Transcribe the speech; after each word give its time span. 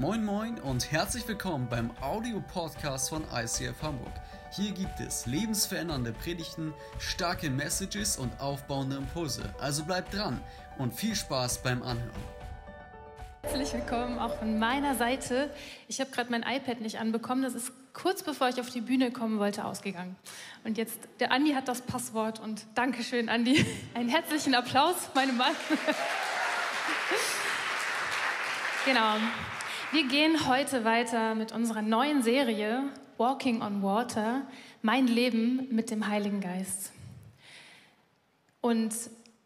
Moin 0.00 0.24
Moin 0.24 0.58
und 0.60 0.90
herzlich 0.90 1.28
willkommen 1.28 1.68
beim 1.68 1.90
Audio-Podcast 2.00 3.10
von 3.10 3.22
ICF 3.34 3.82
Hamburg. 3.82 4.14
Hier 4.50 4.72
gibt 4.72 4.98
es 4.98 5.26
lebensverändernde 5.26 6.12
Predigten, 6.12 6.72
starke 6.98 7.50
Messages 7.50 8.16
und 8.16 8.40
aufbauende 8.40 8.96
Impulse. 8.96 9.54
Also 9.60 9.84
bleibt 9.84 10.14
dran 10.14 10.40
und 10.78 10.94
viel 10.94 11.14
Spaß 11.14 11.62
beim 11.62 11.82
Anhören. 11.82 12.22
Herzlich 13.42 13.74
willkommen 13.74 14.18
auch 14.18 14.38
von 14.38 14.58
meiner 14.58 14.94
Seite. 14.94 15.50
Ich 15.86 16.00
habe 16.00 16.10
gerade 16.10 16.30
mein 16.30 16.44
iPad 16.44 16.80
nicht 16.80 16.98
anbekommen. 16.98 17.42
Das 17.42 17.52
ist 17.52 17.70
kurz 17.92 18.22
bevor 18.22 18.48
ich 18.48 18.58
auf 18.58 18.70
die 18.70 18.80
Bühne 18.80 19.10
kommen 19.10 19.38
wollte 19.38 19.66
ausgegangen. 19.66 20.16
Und 20.64 20.78
jetzt, 20.78 20.98
der 21.18 21.30
Andi 21.30 21.52
hat 21.52 21.68
das 21.68 21.82
Passwort 21.82 22.40
und 22.40 22.64
Dankeschön, 22.74 23.28
Andi. 23.28 23.66
Einen 23.92 24.08
herzlichen 24.08 24.54
Applaus, 24.54 25.10
meine 25.14 25.34
Mann. 25.34 25.52
genau. 28.86 29.16
Wir 29.92 30.06
gehen 30.06 30.46
heute 30.46 30.84
weiter 30.84 31.34
mit 31.34 31.50
unserer 31.50 31.82
neuen 31.82 32.22
Serie 32.22 32.84
Walking 33.18 33.60
on 33.60 33.82
Water, 33.82 34.42
mein 34.82 35.08
Leben 35.08 35.66
mit 35.72 35.90
dem 35.90 36.06
Heiligen 36.06 36.40
Geist. 36.40 36.92
Und 38.60 38.94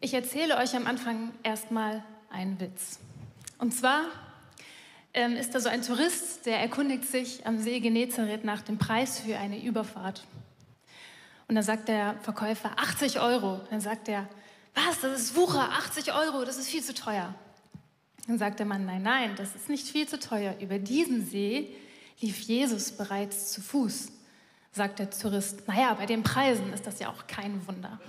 ich 0.01 0.13
erzähle 0.13 0.57
euch 0.57 0.75
am 0.75 0.85
Anfang 0.85 1.31
erstmal 1.41 2.03
einen 2.29 2.59
Witz. 2.59 2.99
Und 3.57 3.73
zwar 3.73 4.03
ähm, 5.15 5.35
ist 5.35 5.55
da 5.55 5.59
so 5.59 5.67
ein 5.67 5.81
Tourist, 5.81 6.45
der 6.45 6.59
erkundigt 6.59 7.05
sich 7.05 7.47
am 7.47 7.57
See 7.57 7.79
Genezareth 7.79 8.43
nach 8.43 8.61
dem 8.61 8.77
Preis 8.77 9.17
für 9.17 9.39
eine 9.39 9.59
Überfahrt. 9.63 10.25
Und 11.47 11.55
dann 11.55 11.63
sagt 11.63 11.87
der 11.87 12.19
Verkäufer 12.21 12.69
80 12.77 13.19
Euro. 13.19 13.61
Dann 13.71 13.81
sagt 13.81 14.09
er, 14.09 14.29
was, 14.75 15.01
das 15.01 15.19
ist 15.19 15.35
Wucher, 15.35 15.71
80 15.71 16.13
Euro, 16.13 16.45
das 16.45 16.57
ist 16.57 16.69
viel 16.69 16.83
zu 16.83 16.93
teuer. 16.93 17.33
Dann 18.27 18.37
sagt 18.39 18.59
der 18.59 18.65
Mann, 18.65 18.85
nein, 18.85 19.03
nein, 19.03 19.35
das 19.35 19.55
ist 19.55 19.69
nicht 19.69 19.87
viel 19.87 20.07
zu 20.07 20.19
teuer. 20.19 20.55
Über 20.59 20.79
diesen 20.79 21.25
See 21.25 21.75
lief 22.21 22.39
Jesus 22.39 22.91
bereits 22.91 23.51
zu 23.51 23.61
Fuß. 23.61 24.11
Sagt 24.71 24.99
der 24.99 25.09
Tourist, 25.09 25.67
naja, 25.67 25.93
bei 25.93 26.05
den 26.05 26.23
Preisen 26.23 26.73
ist 26.73 26.87
das 26.87 26.99
ja 26.99 27.09
auch 27.09 27.27
kein 27.27 27.65
Wunder. 27.67 27.99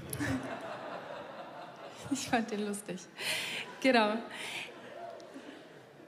ich 2.11 2.29
fand 2.29 2.51
den 2.51 2.67
lustig. 2.67 3.01
Genau. 3.83 4.15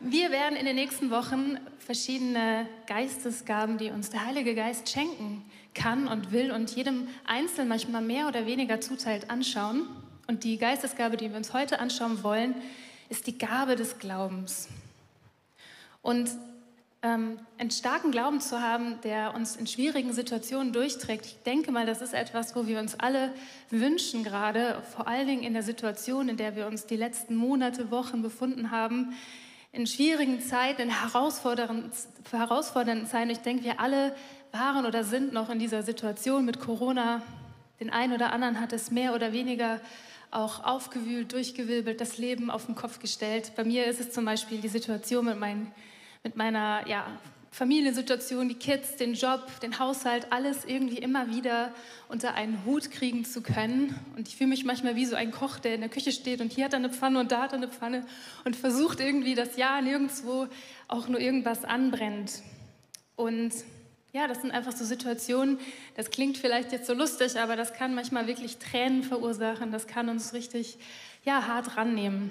Wir 0.01 0.31
werden 0.31 0.57
in 0.57 0.65
den 0.65 0.77
nächsten 0.77 1.11
Wochen 1.11 1.59
verschiedene 1.79 2.67
Geistesgaben, 2.87 3.79
die 3.79 3.91
uns 3.91 4.11
der 4.11 4.25
Heilige 4.25 4.55
Geist 4.55 4.89
schenken 4.89 5.45
kann 5.75 6.09
und 6.09 6.33
will 6.33 6.51
und 6.51 6.75
jedem 6.75 7.09
Einzelnen 7.25 7.69
manchmal 7.69 8.03
mehr 8.03 8.27
oder 8.29 8.47
weniger 8.47 8.81
zuteilt, 8.81 9.31
anschauen. 9.31 9.89
Und 10.27 10.45
die 10.45 10.57
Geistesgabe, 10.57 11.17
die 11.17 11.31
wir 11.31 11.37
uns 11.37 11.53
heute 11.53 11.79
anschauen 11.79 12.23
wollen, 12.23 12.55
ist 13.09 13.27
die 13.27 13.39
Gabe 13.39 13.77
des 13.77 13.99
Glaubens. 13.99 14.69
Und 16.03 16.31
ähm, 17.03 17.39
einen 17.59 17.71
starken 17.71 18.11
Glauben 18.11 18.41
zu 18.41 18.61
haben, 18.61 19.01
der 19.03 19.35
uns 19.35 19.55
in 19.57 19.67
schwierigen 19.67 20.13
Situationen 20.13 20.73
durchträgt, 20.73 21.27
ich 21.27 21.43
denke 21.45 21.71
mal, 21.71 21.87
das 21.87 22.03
ist 22.03 22.13
etwas, 22.13 22.57
wo 22.57 22.67
wir 22.67 22.81
uns 22.81 22.99
alle 22.99 23.33
wünschen, 23.71 24.25
gerade 24.25 24.83
vor 24.95 25.07
allen 25.07 25.27
Dingen 25.27 25.43
in 25.43 25.53
der 25.53 25.63
Situation, 25.63 26.29
in 26.29 26.37
der 26.37 26.57
wir 26.57 26.67
uns 26.67 26.87
die 26.87 26.97
letzten 26.97 27.37
Monate, 27.37 27.91
Wochen 27.91 28.23
befunden 28.23 28.73
haben, 28.73 29.15
in 29.71 29.87
schwierigen 29.87 30.41
Zeiten, 30.41 30.83
in 30.83 30.91
herausfordernden, 30.91 31.93
herausfordernden 32.31 33.07
Zeiten. 33.07 33.31
Ich 33.31 33.39
denke, 33.39 33.65
wir 33.65 33.81
alle 33.81 34.15
waren 34.51 34.87
oder 34.87 35.05
sind 35.05 35.33
noch 35.33 35.51
in 35.51 35.59
dieser 35.59 35.83
Situation 35.83 36.45
mit 36.45 36.59
Corona. 36.59 37.23
Den 37.79 37.91
einen 37.91 38.15
oder 38.15 38.33
anderen 38.33 38.61
hat 38.61 38.73
es 38.73 38.91
mehr 38.91 39.15
oder 39.15 39.33
weniger 39.33 39.81
auch 40.31 40.65
aufgewühlt, 40.65 41.33
durchgewirbelt, 41.33 42.01
das 42.01 42.19
Leben 42.19 42.51
auf 42.51 42.67
den 42.67 42.75
Kopf 42.75 42.99
gestellt. 42.99 43.53
Bei 43.57 43.65
mir 43.65 43.87
ist 43.87 44.01
es 44.01 44.11
zum 44.13 44.25
Beispiel 44.25 44.59
die 44.59 44.69
Situation 44.69 45.25
mit, 45.25 45.39
mein, 45.39 45.73
mit 46.23 46.37
meiner 46.37 46.87
ja, 46.87 47.07
Familiensituation, 47.51 48.49
die 48.49 48.55
Kids, 48.55 48.97
den 48.97 49.15
Job, 49.15 49.61
den 49.61 49.79
Haushalt, 49.79 50.29
alles 50.31 50.65
irgendwie 50.65 50.99
immer 50.99 51.35
wieder 51.35 51.73
unter 52.09 52.35
einen 52.35 52.65
Hut 52.65 52.91
kriegen 52.91 53.25
zu 53.25 53.43
können. 53.43 53.99
Und 54.17 54.29
ich 54.29 54.37
fühle 54.37 54.51
mich 54.51 54.65
manchmal 54.65 54.97
wie 54.97 55.07
so 55.07 55.17
ein 55.17 55.33
Koch, 55.33 55.59
der 55.59 55.75
in 55.75 55.81
der 55.81 55.91
Küche 55.91 56.13
steht 56.13 56.41
und 56.41 56.53
hier 56.53 56.67
hat 56.67 56.75
er 56.75 56.79
eine 56.79 56.91
Pfanne 56.91 57.19
und 57.21 57.33
da 57.33 57.43
hat 57.43 57.53
er 57.53 57.59
eine 57.59 57.69
Pfanne 57.69 58.07
und 58.45 58.55
versucht 58.55 59.01
irgendwie, 59.01 59.35
dass 59.35 59.57
ja 59.57 59.81
nirgendwo 59.81 60.47
auch 60.89 61.09
nur 61.09 61.21
irgendwas 61.21 61.65
anbrennt. 61.65 62.43
Und 63.17 63.53
ja, 64.13 64.27
das 64.27 64.41
sind 64.41 64.51
einfach 64.51 64.73
so 64.73 64.85
Situationen, 64.85 65.59
das 65.95 66.11
klingt 66.11 66.39
vielleicht 66.39 66.73
jetzt 66.73 66.87
so 66.87 66.95
lustig, 66.95 67.39
aber 67.39 67.57
das 67.57 67.75
kann 67.75 67.95
manchmal 67.95 68.27
wirklich 68.27 68.59
Tränen 68.59 69.03
verursachen, 69.03 69.71
das 69.71 69.87
kann 69.87 70.09
uns 70.09 70.33
richtig 70.33 70.79
ja, 71.25 71.47
hart 71.47 71.77
rannehmen. 71.77 72.31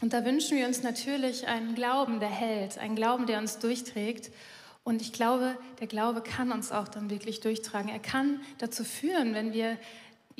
Und 0.00 0.12
da 0.12 0.24
wünschen 0.24 0.56
wir 0.56 0.66
uns 0.66 0.82
natürlich 0.82 1.46
einen 1.46 1.74
Glauben, 1.74 2.20
der 2.20 2.30
hält, 2.30 2.78
einen 2.78 2.96
Glauben, 2.96 3.26
der 3.26 3.38
uns 3.38 3.58
durchträgt. 3.58 4.30
Und 4.82 5.02
ich 5.02 5.12
glaube, 5.12 5.56
der 5.80 5.88
Glaube 5.88 6.22
kann 6.22 6.52
uns 6.52 6.72
auch 6.72 6.88
dann 6.88 7.10
wirklich 7.10 7.40
durchtragen. 7.40 7.90
Er 7.90 7.98
kann 7.98 8.40
dazu 8.58 8.82
führen, 8.82 9.34
wenn 9.34 9.52
wir 9.52 9.76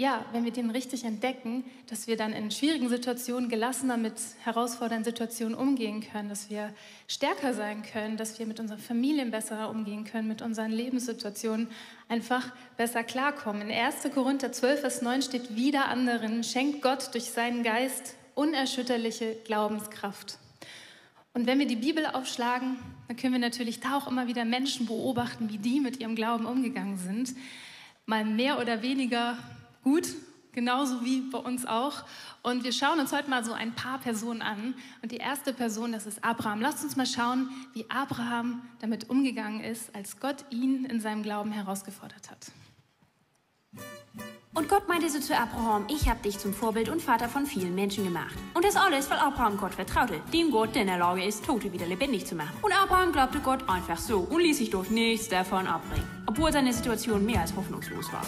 ja, 0.01 0.25
wenn 0.33 0.47
wir 0.47 0.51
den 0.51 0.71
richtig 0.71 1.05
entdecken, 1.05 1.63
dass 1.87 2.07
wir 2.07 2.17
dann 2.17 2.33
in 2.33 2.51
schwierigen 2.51 2.89
Situationen 2.89 3.51
gelassener 3.51 3.99
mit 3.99 4.15
herausfordernden 4.43 5.05
Situationen 5.05 5.55
umgehen 5.55 6.01
können, 6.01 6.31
dass 6.31 6.49
wir 6.49 6.73
stärker 7.07 7.53
sein 7.53 7.83
können, 7.83 8.17
dass 8.17 8.39
wir 8.39 8.47
mit 8.47 8.61
unseren 8.61 8.79
Familien 8.79 9.31
besser 9.31 9.69
umgehen 9.69 10.05
können, 10.05 10.27
mit 10.27 10.41
unseren 10.41 10.71
Lebenssituationen 10.71 11.69
einfach 12.09 12.51
besser 12.79 13.05
klarkommen. 13.05 13.69
In 13.69 13.71
1. 13.71 14.11
Korinther 14.15 14.53
12, 14.53 14.81
Vers 14.81 15.03
9 15.03 15.21
steht, 15.21 15.55
wieder 15.55 15.89
anderen 15.89 16.45
schenkt 16.45 16.81
Gott 16.81 17.13
durch 17.13 17.25
seinen 17.25 17.63
Geist 17.63 18.15
unerschütterliche 18.35 19.37
Glaubenskraft. 19.45 20.39
Und 21.35 21.47
wenn 21.47 21.59
wir 21.59 21.67
die 21.67 21.77
Bibel 21.77 22.07
aufschlagen, 22.07 22.79
dann 23.07 23.19
können 23.19 23.35
wir 23.35 23.39
natürlich 23.39 23.81
da 23.81 23.99
auch 23.99 24.09
immer 24.09 24.29
wieder 24.29 24.47
Menschen 24.47 24.87
beobachten, 24.87 25.51
wie 25.51 25.59
die 25.59 25.79
mit 25.79 26.01
ihrem 26.01 26.15
Glauben 26.15 26.47
umgegangen 26.47 26.97
sind. 26.97 27.35
Mal 28.07 28.25
mehr 28.25 28.59
oder 28.59 28.81
weniger 28.81 29.37
gut, 29.83 30.09
genauso 30.53 31.05
wie 31.05 31.21
bei 31.21 31.39
uns 31.39 31.67
auch. 31.67 32.05
Und 32.43 32.65
wir 32.65 32.73
schauen 32.73 33.01
uns 33.01 33.13
heute 33.13 33.31
mal 33.31 33.45
so 33.45 33.53
ein 33.53 33.75
paar 33.75 33.99
Personen 33.99 34.43
an. 34.43 34.75
Und 35.03 35.13
die 35.13 35.17
erste 35.17 35.53
Person, 35.53 35.93
das 35.93 36.07
ist 36.07 36.25
Abraham. 36.25 36.61
Lasst 36.61 36.85
uns 36.85 36.97
mal 36.97 37.07
schauen, 37.07 37.51
wie 37.73 37.89
Abraham 37.91 38.63
damit 38.81 39.11
umgegangen 39.11 39.61
ist, 39.61 39.95
als 39.95 40.21
Gott 40.21 40.45
ihn 40.51 40.85
in 40.85 41.01
seinem 41.01 41.23
Glauben 41.23 41.53
herausgefordert 41.53 42.31
hat. 42.31 42.53
Und 44.53 44.69
Gott 44.69 44.89
meinte 44.89 45.09
so 45.09 45.21
zu 45.21 45.37
Abraham, 45.37 45.87
ich 45.89 46.09
habe 46.09 46.21
dich 46.23 46.39
zum 46.39 46.53
Vorbild 46.53 46.89
und 46.89 47.01
Vater 47.01 47.29
von 47.29 47.47
vielen 47.47 47.75
Menschen 47.75 48.03
gemacht. 48.03 48.35
Und 48.53 48.65
das 48.65 48.75
alles, 48.75 49.09
weil 49.09 49.19
Abraham 49.19 49.57
Gott 49.57 49.75
vertraute, 49.75 50.21
dem 50.33 50.51
Gott, 50.51 50.75
der 50.75 50.83
in 50.83 50.89
der 50.89 50.99
Lage 50.99 51.25
ist, 51.25 51.45
Tote 51.45 51.73
wieder 51.73 51.87
lebendig 51.87 52.27
zu 52.27 52.35
machen. 52.35 52.57
Und 52.61 52.73
Abraham 52.73 53.13
glaubte 53.13 53.39
Gott 53.39 53.61
einfach 53.69 53.97
so 53.97 54.19
und 54.19 54.41
ließ 54.41 54.59
sich 54.59 54.71
durch 54.71 54.91
nichts 54.91 55.29
davon 55.29 55.69
abbringen, 55.69 56.07
obwohl 56.27 56.53
seine 56.53 56.73
Situation 56.73 57.25
mehr 57.25 57.43
als 57.43 57.55
hoffnungslos 57.55 58.13
war. 58.13 58.27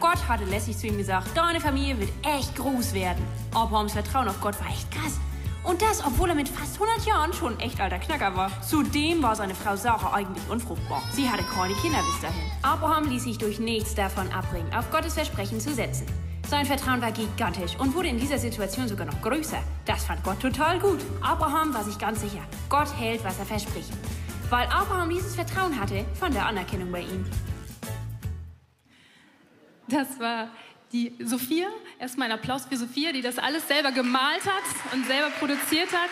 Gott 0.00 0.28
hatte 0.28 0.44
lässig 0.44 0.76
zu 0.76 0.86
ihm 0.86 0.98
gesagt, 0.98 1.28
deine 1.34 1.60
Familie 1.60 1.98
wird 1.98 2.12
echt 2.22 2.54
groß 2.56 2.92
werden. 2.92 3.24
Abrahams 3.54 3.94
Vertrauen 3.94 4.28
auf 4.28 4.40
Gott 4.42 4.60
war 4.60 4.68
echt 4.68 4.90
krass. 4.90 5.18
Und 5.64 5.80
das, 5.80 6.04
obwohl 6.04 6.28
er 6.28 6.34
mit 6.34 6.48
fast 6.48 6.74
100 6.80 7.06
Jahren 7.06 7.32
schon 7.32 7.54
ein 7.54 7.60
echt 7.60 7.80
alter 7.80 7.98
Knacker 7.98 8.36
war. 8.36 8.50
Zudem 8.62 9.22
war 9.22 9.34
seine 9.34 9.54
Frau 9.54 9.76
Sarah 9.76 10.12
eigentlich 10.12 10.44
unfruchtbar. 10.50 11.02
Sie 11.12 11.28
hatte 11.28 11.42
keine 11.42 11.74
Kinder 11.74 11.98
bis 11.98 12.20
dahin. 12.20 12.50
Abraham 12.62 13.08
ließ 13.08 13.24
sich 13.24 13.38
durch 13.38 13.58
nichts 13.58 13.94
davon 13.94 14.30
abbringen, 14.30 14.72
auf 14.74 14.90
Gottes 14.90 15.14
Versprechen 15.14 15.60
zu 15.60 15.72
setzen. 15.72 16.06
Sein 16.48 16.66
Vertrauen 16.66 17.00
war 17.00 17.10
gigantisch 17.10 17.74
und 17.78 17.94
wurde 17.94 18.08
in 18.08 18.18
dieser 18.18 18.38
Situation 18.38 18.86
sogar 18.86 19.06
noch 19.06 19.22
größer. 19.22 19.56
Das 19.86 20.04
fand 20.04 20.22
Gott 20.22 20.40
total 20.40 20.78
gut. 20.78 21.00
Abraham 21.22 21.72
war 21.72 21.82
sich 21.82 21.98
ganz 21.98 22.20
sicher, 22.20 22.42
Gott 22.68 22.94
hält, 22.98 23.24
was 23.24 23.38
er 23.38 23.46
verspricht. 23.46 23.90
Weil 24.50 24.66
Abraham 24.66 25.08
dieses 25.08 25.34
Vertrauen 25.34 25.80
hatte, 25.80 26.04
fand 26.14 26.36
er 26.36 26.46
Anerkennung 26.46 26.92
bei 26.92 27.00
ihm. 27.00 27.24
Das 29.88 30.20
war 30.20 30.48
die 30.94 31.12
Sophia. 31.18 31.66
Erstmal 31.98 32.30
ein 32.30 32.38
Applaus 32.38 32.66
für 32.66 32.76
Sophia, 32.76 33.12
die 33.12 33.20
das 33.20 33.38
alles 33.38 33.66
selber 33.66 33.90
gemalt 33.90 34.46
hat 34.46 34.92
und 34.94 35.04
selber 35.06 35.30
produziert 35.30 35.92
hat. 35.92 36.08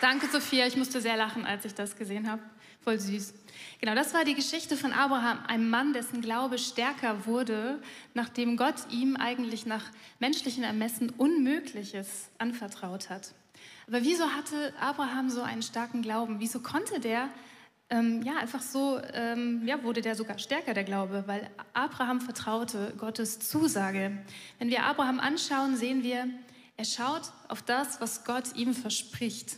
Danke, 0.00 0.28
Sophia. 0.28 0.66
Ich 0.66 0.76
musste 0.76 1.00
sehr 1.00 1.16
lachen, 1.16 1.44
als 1.44 1.64
ich 1.64 1.74
das 1.74 1.96
gesehen 1.96 2.30
habe. 2.30 2.40
Voll 2.84 3.00
süß. 3.00 3.34
Genau, 3.80 3.96
das 3.96 4.14
war 4.14 4.24
die 4.24 4.34
Geschichte 4.34 4.76
von 4.76 4.92
Abraham, 4.92 5.40
einem 5.48 5.68
Mann, 5.68 5.92
dessen 5.92 6.20
Glaube 6.20 6.58
stärker 6.58 7.26
wurde, 7.26 7.82
nachdem 8.14 8.56
Gott 8.56 8.76
ihm 8.90 9.16
eigentlich 9.16 9.66
nach 9.66 9.84
menschlichen 10.20 10.62
Ermessen 10.62 11.10
Unmögliches 11.10 12.28
anvertraut 12.38 13.10
hat. 13.10 13.34
Aber 13.88 14.02
wieso 14.04 14.30
hatte 14.30 14.72
Abraham 14.80 15.28
so 15.28 15.42
einen 15.42 15.62
starken 15.62 16.02
Glauben? 16.02 16.36
Wieso 16.38 16.60
konnte 16.60 17.00
der 17.00 17.30
ähm, 17.90 18.22
ja, 18.22 18.36
einfach 18.36 18.60
so 18.60 19.00
ähm, 19.14 19.62
ja, 19.66 19.82
wurde 19.82 20.02
der 20.02 20.14
sogar 20.14 20.38
stärker, 20.38 20.74
der 20.74 20.84
Glaube, 20.84 21.24
weil 21.26 21.48
Abraham 21.72 22.20
vertraute 22.20 22.92
Gottes 22.98 23.38
Zusage. 23.40 24.18
Wenn 24.58 24.68
wir 24.68 24.84
Abraham 24.84 25.20
anschauen, 25.20 25.76
sehen 25.76 26.02
wir, 26.02 26.28
er 26.76 26.84
schaut 26.84 27.22
auf 27.48 27.62
das, 27.62 28.00
was 28.00 28.24
Gott 28.24 28.54
ihm 28.56 28.74
verspricht. 28.74 29.56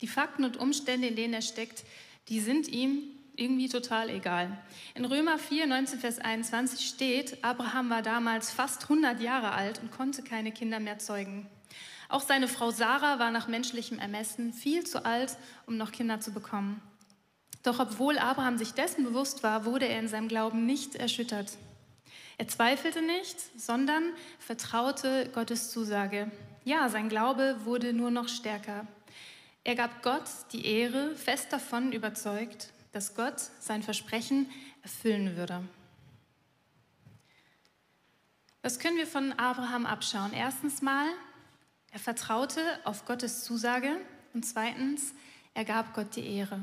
Die 0.00 0.06
Fakten 0.06 0.44
und 0.44 0.56
Umstände, 0.56 1.08
in 1.08 1.16
denen 1.16 1.34
er 1.34 1.42
steckt, 1.42 1.84
die 2.28 2.40
sind 2.40 2.68
ihm 2.68 3.02
irgendwie 3.36 3.68
total 3.68 4.08
egal. 4.08 4.56
In 4.94 5.04
Römer 5.04 5.38
4, 5.38 5.66
19, 5.66 5.98
Vers 5.98 6.20
21 6.20 6.86
steht, 6.86 7.42
Abraham 7.42 7.90
war 7.90 8.02
damals 8.02 8.52
fast 8.52 8.84
100 8.84 9.20
Jahre 9.20 9.52
alt 9.52 9.80
und 9.80 9.90
konnte 9.90 10.22
keine 10.22 10.52
Kinder 10.52 10.78
mehr 10.78 11.00
zeugen. 11.00 11.46
Auch 12.08 12.22
seine 12.22 12.46
Frau 12.46 12.70
Sarah 12.70 13.18
war 13.18 13.32
nach 13.32 13.48
menschlichem 13.48 13.98
Ermessen 13.98 14.52
viel 14.52 14.84
zu 14.84 15.04
alt, 15.04 15.36
um 15.66 15.76
noch 15.76 15.90
Kinder 15.90 16.20
zu 16.20 16.32
bekommen. 16.32 16.80
Doch 17.64 17.80
obwohl 17.80 18.18
Abraham 18.18 18.58
sich 18.58 18.74
dessen 18.74 19.04
bewusst 19.04 19.42
war, 19.42 19.64
wurde 19.64 19.88
er 19.88 19.98
in 19.98 20.06
seinem 20.06 20.28
Glauben 20.28 20.66
nicht 20.66 20.94
erschüttert. 20.94 21.56
Er 22.36 22.46
zweifelte 22.46 23.00
nicht, 23.00 23.36
sondern 23.58 24.12
vertraute 24.38 25.30
Gottes 25.34 25.70
Zusage. 25.70 26.30
Ja, 26.64 26.88
sein 26.90 27.08
Glaube 27.08 27.56
wurde 27.64 27.92
nur 27.92 28.10
noch 28.10 28.28
stärker. 28.28 28.86
Er 29.64 29.76
gab 29.76 30.02
Gott 30.02 30.24
die 30.52 30.66
Ehre, 30.66 31.16
fest 31.16 31.52
davon 31.52 31.92
überzeugt, 31.92 32.68
dass 32.92 33.14
Gott 33.14 33.40
sein 33.60 33.82
Versprechen 33.82 34.50
erfüllen 34.82 35.36
würde. 35.36 35.62
Was 38.60 38.78
können 38.78 38.98
wir 38.98 39.06
von 39.06 39.32
Abraham 39.32 39.86
abschauen? 39.86 40.32
Erstens 40.34 40.82
mal, 40.82 41.06
er 41.92 41.98
vertraute 41.98 42.60
auf 42.84 43.06
Gottes 43.06 43.42
Zusage 43.44 43.96
und 44.34 44.44
zweitens, 44.44 45.14
er 45.54 45.64
gab 45.64 45.94
Gott 45.94 46.16
die 46.16 46.26
Ehre. 46.26 46.60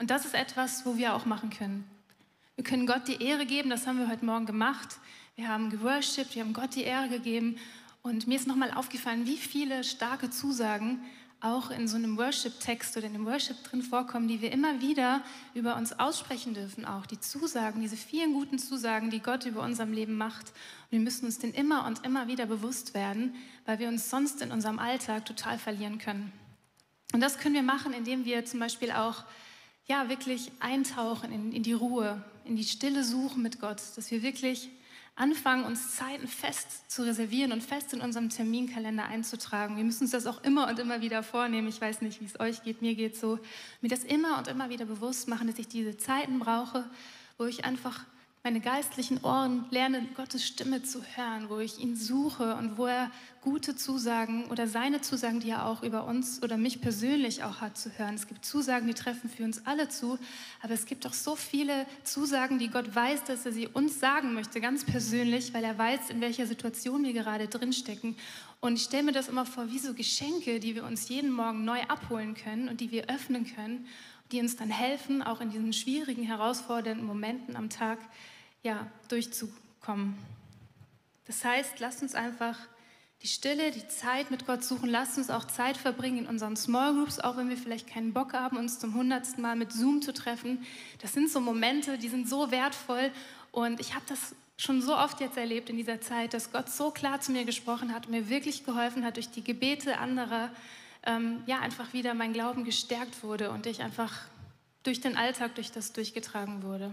Und 0.00 0.08
das 0.08 0.24
ist 0.24 0.34
etwas, 0.34 0.86
wo 0.86 0.96
wir 0.96 1.14
auch 1.14 1.26
machen 1.26 1.50
können. 1.50 1.84
Wir 2.56 2.64
können 2.64 2.86
Gott 2.86 3.06
die 3.06 3.22
Ehre 3.22 3.44
geben, 3.44 3.68
das 3.68 3.86
haben 3.86 3.98
wir 3.98 4.08
heute 4.08 4.24
Morgen 4.24 4.46
gemacht. 4.46 4.96
Wir 5.36 5.46
haben 5.46 5.68
geworshipped, 5.68 6.34
wir 6.34 6.42
haben 6.42 6.54
Gott 6.54 6.74
die 6.74 6.84
Ehre 6.84 7.10
gegeben. 7.10 7.58
Und 8.00 8.26
mir 8.26 8.36
ist 8.36 8.46
nochmal 8.46 8.72
aufgefallen, 8.72 9.26
wie 9.26 9.36
viele 9.36 9.84
starke 9.84 10.30
Zusagen 10.30 11.00
auch 11.42 11.70
in 11.70 11.86
so 11.86 11.96
einem 11.96 12.16
Worship-Text 12.16 12.96
oder 12.96 13.08
in 13.08 13.12
dem 13.12 13.26
Worship 13.26 13.62
drin 13.62 13.82
vorkommen, 13.82 14.26
die 14.26 14.40
wir 14.40 14.52
immer 14.52 14.80
wieder 14.80 15.22
über 15.52 15.76
uns 15.76 15.98
aussprechen 15.98 16.54
dürfen, 16.54 16.86
auch 16.86 17.04
die 17.04 17.20
Zusagen, 17.20 17.82
diese 17.82 17.96
vielen 17.96 18.32
guten 18.32 18.58
Zusagen, 18.58 19.10
die 19.10 19.20
Gott 19.20 19.44
über 19.44 19.62
unserem 19.62 19.92
Leben 19.92 20.16
macht. 20.16 20.48
Und 20.48 20.92
wir 20.92 21.00
müssen 21.00 21.26
uns 21.26 21.38
den 21.38 21.52
immer 21.52 21.86
und 21.86 22.06
immer 22.06 22.26
wieder 22.26 22.46
bewusst 22.46 22.94
werden, 22.94 23.34
weil 23.66 23.78
wir 23.78 23.88
uns 23.88 24.08
sonst 24.08 24.40
in 24.40 24.50
unserem 24.50 24.78
Alltag 24.78 25.26
total 25.26 25.58
verlieren 25.58 25.98
können. 25.98 26.32
Und 27.12 27.20
das 27.20 27.36
können 27.36 27.54
wir 27.54 27.62
machen, 27.62 27.92
indem 27.92 28.24
wir 28.24 28.46
zum 28.46 28.60
Beispiel 28.60 28.92
auch 28.92 29.24
ja, 29.90 30.08
wirklich 30.08 30.52
eintauchen 30.60 31.32
in, 31.32 31.50
in 31.50 31.64
die 31.64 31.72
Ruhe, 31.72 32.22
in 32.44 32.54
die 32.54 32.62
Stille 32.62 33.02
suchen 33.02 33.42
mit 33.42 33.60
Gott, 33.60 33.82
dass 33.96 34.08
wir 34.12 34.22
wirklich 34.22 34.70
anfangen, 35.16 35.64
uns 35.64 35.96
Zeiten 35.96 36.28
fest 36.28 36.88
zu 36.88 37.02
reservieren 37.02 37.50
und 37.50 37.60
fest 37.60 37.92
in 37.92 38.00
unserem 38.00 38.28
Terminkalender 38.28 39.06
einzutragen. 39.06 39.76
Wir 39.76 39.82
müssen 39.82 40.04
uns 40.04 40.12
das 40.12 40.28
auch 40.28 40.44
immer 40.44 40.68
und 40.68 40.78
immer 40.78 41.00
wieder 41.00 41.24
vornehmen. 41.24 41.66
Ich 41.66 41.80
weiß 41.80 42.02
nicht, 42.02 42.20
wie 42.20 42.26
es 42.26 42.38
euch 42.38 42.62
geht, 42.62 42.82
mir 42.82 42.94
geht 42.94 43.16
so. 43.16 43.40
Mir 43.80 43.88
das 43.88 44.04
immer 44.04 44.38
und 44.38 44.46
immer 44.46 44.70
wieder 44.70 44.84
bewusst 44.84 45.26
machen, 45.26 45.48
dass 45.48 45.58
ich 45.58 45.66
diese 45.66 45.96
Zeiten 45.96 46.38
brauche, 46.38 46.88
wo 47.36 47.46
ich 47.46 47.64
einfach 47.64 48.04
meine 48.42 48.60
geistlichen 48.60 49.22
Ohren 49.22 49.66
lernen, 49.70 50.08
Gottes 50.14 50.46
Stimme 50.46 50.82
zu 50.82 51.02
hören, 51.14 51.50
wo 51.50 51.58
ich 51.58 51.78
ihn 51.78 51.94
suche 51.94 52.54
und 52.54 52.78
wo 52.78 52.86
er 52.86 53.10
gute 53.42 53.76
Zusagen 53.76 54.46
oder 54.46 54.66
seine 54.66 55.02
Zusagen, 55.02 55.40
die 55.40 55.50
er 55.50 55.66
auch 55.66 55.82
über 55.82 56.06
uns 56.06 56.42
oder 56.42 56.56
mich 56.56 56.80
persönlich 56.80 57.44
auch 57.44 57.60
hat, 57.60 57.76
zu 57.76 57.90
hören. 57.98 58.14
Es 58.14 58.28
gibt 58.28 58.46
Zusagen, 58.46 58.86
die 58.86 58.94
treffen 58.94 59.28
für 59.28 59.44
uns 59.44 59.66
alle 59.66 59.90
zu, 59.90 60.18
aber 60.62 60.72
es 60.72 60.86
gibt 60.86 61.06
auch 61.06 61.12
so 61.12 61.36
viele 61.36 61.84
Zusagen, 62.02 62.58
die 62.58 62.68
Gott 62.68 62.94
weiß, 62.94 63.24
dass 63.24 63.44
er 63.44 63.52
sie 63.52 63.68
uns 63.68 64.00
sagen 64.00 64.32
möchte, 64.32 64.62
ganz 64.62 64.84
persönlich, 64.84 65.52
weil 65.52 65.64
er 65.64 65.76
weiß, 65.76 66.08
in 66.08 66.22
welcher 66.22 66.46
Situation 66.46 67.04
wir 67.04 67.12
gerade 67.12 67.46
drinstecken. 67.46 68.16
Und 68.60 68.76
ich 68.76 68.84
stelle 68.84 69.02
mir 69.02 69.12
das 69.12 69.28
immer 69.28 69.44
vor 69.44 69.70
wie 69.70 69.78
so 69.78 69.92
Geschenke, 69.92 70.60
die 70.60 70.74
wir 70.74 70.84
uns 70.84 71.10
jeden 71.10 71.30
Morgen 71.30 71.66
neu 71.66 71.82
abholen 71.88 72.34
können 72.34 72.70
und 72.70 72.80
die 72.80 72.90
wir 72.90 73.10
öffnen 73.10 73.44
können 73.54 73.86
die 74.32 74.40
uns 74.40 74.56
dann 74.56 74.70
helfen, 74.70 75.22
auch 75.22 75.40
in 75.40 75.50
diesen 75.50 75.72
schwierigen, 75.72 76.22
herausfordernden 76.22 77.06
Momenten 77.06 77.56
am 77.56 77.68
Tag 77.68 77.98
ja, 78.62 78.86
durchzukommen. 79.08 80.16
Das 81.26 81.44
heißt, 81.44 81.80
lasst 81.80 82.02
uns 82.02 82.14
einfach 82.14 82.56
die 83.22 83.28
Stille, 83.28 83.70
die 83.70 83.86
Zeit 83.86 84.30
mit 84.30 84.46
Gott 84.46 84.64
suchen. 84.64 84.88
Lasst 84.88 85.18
uns 85.18 85.28
auch 85.28 85.44
Zeit 85.44 85.76
verbringen 85.76 86.18
in 86.18 86.26
unseren 86.26 86.56
Small 86.56 86.94
Groups, 86.94 87.20
auch 87.20 87.36
wenn 87.36 87.50
wir 87.50 87.56
vielleicht 87.56 87.86
keinen 87.86 88.12
Bock 88.12 88.32
haben, 88.32 88.56
uns 88.56 88.78
zum 88.78 88.94
hundertsten 88.94 89.42
Mal 89.42 89.56
mit 89.56 89.72
Zoom 89.72 90.00
zu 90.00 90.14
treffen. 90.14 90.64
Das 91.02 91.12
sind 91.12 91.30
so 91.30 91.40
Momente, 91.40 91.98
die 91.98 92.08
sind 92.08 92.28
so 92.28 92.50
wertvoll. 92.50 93.10
Und 93.52 93.80
ich 93.80 93.94
habe 93.94 94.04
das 94.08 94.34
schon 94.56 94.80
so 94.80 94.96
oft 94.96 95.20
jetzt 95.20 95.36
erlebt 95.36 95.70
in 95.70 95.76
dieser 95.76 96.00
Zeit, 96.00 96.34
dass 96.34 96.52
Gott 96.52 96.70
so 96.70 96.90
klar 96.90 97.20
zu 97.20 97.32
mir 97.32 97.44
gesprochen 97.44 97.94
hat, 97.94 98.08
mir 98.08 98.28
wirklich 98.28 98.64
geholfen 98.64 99.04
hat 99.04 99.16
durch 99.16 99.30
die 99.30 99.44
Gebete 99.44 99.98
anderer, 99.98 100.50
ähm, 101.04 101.42
ja, 101.46 101.60
einfach 101.60 101.92
wieder 101.92 102.14
mein 102.14 102.32
Glauben 102.32 102.64
gestärkt 102.64 103.22
wurde 103.22 103.50
und 103.50 103.66
ich 103.66 103.82
einfach 103.82 104.12
durch 104.82 105.00
den 105.00 105.16
Alltag, 105.16 105.54
durch 105.54 105.72
das 105.72 105.92
durchgetragen 105.92 106.62
wurde. 106.62 106.90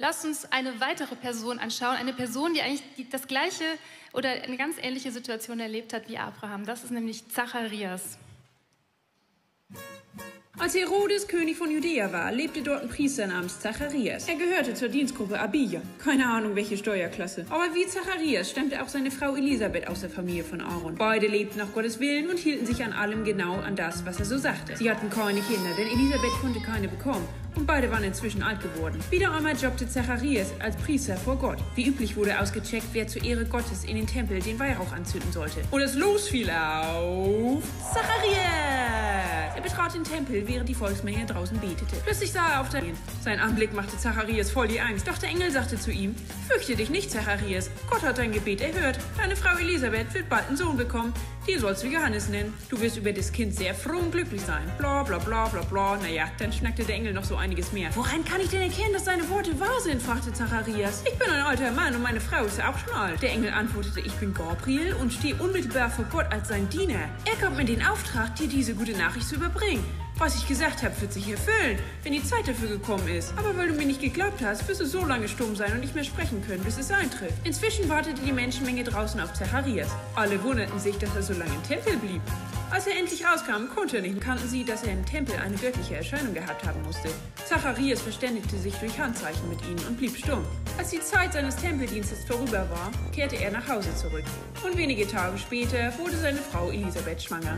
Lasst 0.00 0.24
uns 0.24 0.50
eine 0.50 0.80
weitere 0.80 1.14
Person 1.14 1.58
anschauen, 1.58 1.94
eine 1.94 2.14
Person, 2.14 2.54
die 2.54 2.62
eigentlich 2.62 3.10
das 3.10 3.26
gleiche 3.26 3.64
oder 4.14 4.30
eine 4.30 4.56
ganz 4.56 4.76
ähnliche 4.80 5.12
Situation 5.12 5.60
erlebt 5.60 5.92
hat 5.92 6.08
wie 6.08 6.16
Abraham. 6.16 6.64
Das 6.64 6.84
ist 6.84 6.90
nämlich 6.90 7.28
Zacharias. 7.28 8.16
Als 10.60 10.74
Herodes 10.74 11.26
König 11.26 11.56
von 11.56 11.70
Judäa 11.70 12.12
war, 12.12 12.30
lebte 12.30 12.60
dort 12.60 12.82
ein 12.82 12.90
Priester 12.90 13.26
namens 13.26 13.58
Zacharias. 13.60 14.28
Er 14.28 14.34
gehörte 14.34 14.74
zur 14.74 14.88
Dienstgruppe 14.88 15.40
Abia. 15.40 15.80
Keine 15.98 16.26
Ahnung, 16.26 16.54
welche 16.54 16.76
Steuerklasse. 16.76 17.46
Aber 17.48 17.74
wie 17.74 17.86
Zacharias 17.86 18.50
stammte 18.50 18.82
auch 18.82 18.88
seine 18.88 19.10
Frau 19.10 19.36
Elisabeth 19.36 19.88
aus 19.88 20.02
der 20.02 20.10
Familie 20.10 20.44
von 20.44 20.60
Aaron. 20.60 20.96
Beide 20.96 21.28
lebten 21.28 21.60
nach 21.60 21.72
Gottes 21.72 21.98
Willen 21.98 22.28
und 22.28 22.38
hielten 22.38 22.66
sich 22.66 22.84
an 22.84 22.92
allem 22.92 23.24
genau 23.24 23.54
an 23.54 23.74
das, 23.74 24.04
was 24.04 24.18
er 24.18 24.26
so 24.26 24.36
sagte. 24.36 24.76
Sie 24.76 24.90
hatten 24.90 25.08
keine 25.08 25.40
Kinder, 25.40 25.70
denn 25.78 25.86
Elisabeth 25.86 26.32
konnte 26.42 26.60
keine 26.60 26.88
bekommen 26.88 27.26
und 27.56 27.66
beide 27.66 27.90
waren 27.90 28.04
inzwischen 28.04 28.42
alt 28.42 28.60
geworden. 28.60 29.00
Wieder 29.08 29.32
einmal 29.32 29.56
jobbte 29.56 29.88
Zacharias 29.88 30.52
als 30.58 30.76
Priester 30.76 31.16
vor 31.16 31.36
Gott. 31.36 31.58
Wie 31.74 31.86
üblich 31.86 32.16
wurde 32.16 32.38
ausgecheckt, 32.38 32.88
wer 32.92 33.06
zur 33.06 33.24
Ehre 33.24 33.46
Gottes 33.46 33.84
in 33.84 33.96
den 33.96 34.06
Tempel 34.06 34.40
den 34.40 34.58
Weihrauch 34.58 34.92
anzünden 34.92 35.32
sollte. 35.32 35.62
Und 35.70 35.80
das 35.80 35.94
Los 35.94 36.28
fiel 36.28 36.50
auf 36.50 37.62
Zacharias! 37.94 39.19
Er 39.60 39.64
betrat 39.64 39.94
den 39.94 40.04
Tempel, 40.04 40.48
während 40.48 40.70
die 40.70 40.74
Volksmenge 40.74 41.26
draußen 41.26 41.58
betete. 41.58 41.94
Plötzlich 42.02 42.32
sah 42.32 42.54
er 42.54 42.60
auf 42.62 42.70
der 42.70 42.82
Sein 43.22 43.38
Anblick 43.38 43.74
machte 43.74 43.98
Zacharias 43.98 44.50
voll 44.50 44.68
die 44.68 44.80
Angst. 44.80 45.06
Doch 45.06 45.18
der 45.18 45.28
Engel 45.28 45.50
sagte 45.50 45.78
zu 45.78 45.90
ihm, 45.90 46.14
Fürchte 46.48 46.74
dich 46.76 46.88
nicht, 46.88 47.10
Zacharias. 47.10 47.68
Gott 47.90 48.02
hat 48.02 48.16
dein 48.16 48.32
Gebet 48.32 48.62
erhört. 48.62 48.98
Deine 49.18 49.36
Frau 49.36 49.58
Elisabeth 49.58 50.14
wird 50.14 50.30
bald 50.30 50.48
einen 50.48 50.56
Sohn 50.56 50.78
bekommen. 50.78 51.12
Den 51.46 51.58
sollst 51.58 51.82
du 51.82 51.88
Johannes 51.88 52.28
nennen. 52.28 52.54
Du 52.68 52.80
wirst 52.80 52.96
über 52.96 53.12
das 53.12 53.32
Kind 53.32 53.54
sehr 53.54 53.74
froh 53.74 53.98
und 53.98 54.12
glücklich 54.12 54.40
sein. 54.40 54.62
Bla 54.78 55.02
bla 55.02 55.18
bla 55.18 55.46
bla 55.48 55.62
bla. 55.62 55.96
Naja, 55.96 56.30
dann 56.38 56.52
schnackte 56.52 56.84
der 56.84 56.94
Engel 56.94 57.12
noch 57.12 57.24
so 57.24 57.36
einiges 57.36 57.72
mehr. 57.72 57.90
Woran 57.94 58.24
kann 58.24 58.40
ich 58.40 58.48
denn 58.48 58.62
erkennen, 58.62 58.92
dass 58.94 59.04
seine 59.04 59.28
Worte 59.28 59.58
wahr 59.60 59.80
sind? 59.82 60.02
fragte 60.02 60.32
Zacharias. 60.32 61.02
Ich 61.04 61.18
bin 61.18 61.28
ein 61.28 61.42
alter 61.42 61.70
Mann 61.70 61.94
und 61.94 62.02
meine 62.02 62.20
Frau 62.20 62.44
ist 62.44 62.58
ja 62.58 62.70
auch 62.70 62.78
schon 62.78 62.94
alt. 62.94 63.20
Der 63.20 63.30
Engel 63.30 63.52
antwortete, 63.52 64.00
ich 64.00 64.12
bin 64.14 64.32
Gabriel 64.32 64.94
und 64.94 65.12
stehe 65.12 65.34
unmittelbar 65.36 65.90
vor 65.90 66.04
Gott 66.10 66.26
als 66.30 66.48
sein 66.48 66.68
Diener. 66.70 67.08
Er 67.24 67.36
kommt 67.44 67.56
mir 67.56 67.64
den 67.64 67.84
Auftrag, 67.84 68.36
dir 68.36 68.48
diese 68.48 68.74
gute 68.74 68.96
Nachricht 68.96 69.28
zu 69.28 69.34
überbringen. 69.34 69.49
Was 70.20 70.36
ich 70.36 70.46
gesagt 70.46 70.82
habe, 70.82 71.00
wird 71.00 71.14
sich 71.14 71.30
erfüllen, 71.30 71.78
wenn 72.02 72.12
die 72.12 72.22
Zeit 72.22 72.46
dafür 72.46 72.68
gekommen 72.68 73.08
ist. 73.08 73.32
Aber 73.38 73.56
weil 73.56 73.68
du 73.68 73.74
mir 73.74 73.86
nicht 73.86 74.02
geglaubt 74.02 74.42
hast, 74.44 74.68
wirst 74.68 74.82
du 74.82 74.84
so 74.84 75.06
lange 75.06 75.28
stumm 75.28 75.56
sein 75.56 75.72
und 75.72 75.80
nicht 75.80 75.94
mehr 75.94 76.04
sprechen 76.04 76.44
können, 76.46 76.62
bis 76.62 76.76
es 76.76 76.90
eintrifft. 76.90 77.38
Inzwischen 77.44 77.88
wartete 77.88 78.20
die 78.20 78.30
Menschenmenge 78.30 78.84
draußen 78.84 79.18
auf 79.18 79.32
Zacharias. 79.32 79.88
Alle 80.14 80.42
wunderten 80.44 80.78
sich, 80.78 80.98
dass 80.98 81.16
er 81.16 81.22
so 81.22 81.32
lange 81.32 81.54
im 81.54 81.62
Tempel 81.62 81.96
blieb. 81.96 82.20
Als 82.70 82.86
er 82.86 82.98
endlich 82.98 83.24
rauskam, 83.24 83.74
konnte 83.74 83.96
er 83.96 84.02
nicht, 84.02 84.20
kannten 84.20 84.46
sie, 84.46 84.62
dass 84.62 84.82
er 84.82 84.92
im 84.92 85.06
Tempel 85.06 85.36
eine 85.36 85.56
göttliche 85.56 85.96
Erscheinung 85.96 86.34
gehabt 86.34 86.66
haben 86.66 86.82
musste. 86.82 87.08
Zacharias 87.48 88.02
verständigte 88.02 88.58
sich 88.58 88.74
durch 88.74 89.00
Handzeichen 89.00 89.48
mit 89.48 89.62
ihnen 89.66 89.82
und 89.88 89.96
blieb 89.96 90.14
stumm. 90.18 90.44
Als 90.76 90.90
die 90.90 91.00
Zeit 91.00 91.32
seines 91.32 91.56
Tempeldienstes 91.56 92.26
vorüber 92.26 92.68
war, 92.68 92.92
kehrte 93.14 93.36
er 93.36 93.52
nach 93.52 93.66
Hause 93.66 93.88
zurück. 93.96 94.24
Und 94.62 94.76
wenige 94.76 95.08
Tage 95.08 95.38
später 95.38 95.96
wurde 95.98 96.18
seine 96.18 96.38
Frau 96.38 96.70
Elisabeth 96.70 97.22
schwanger. 97.22 97.56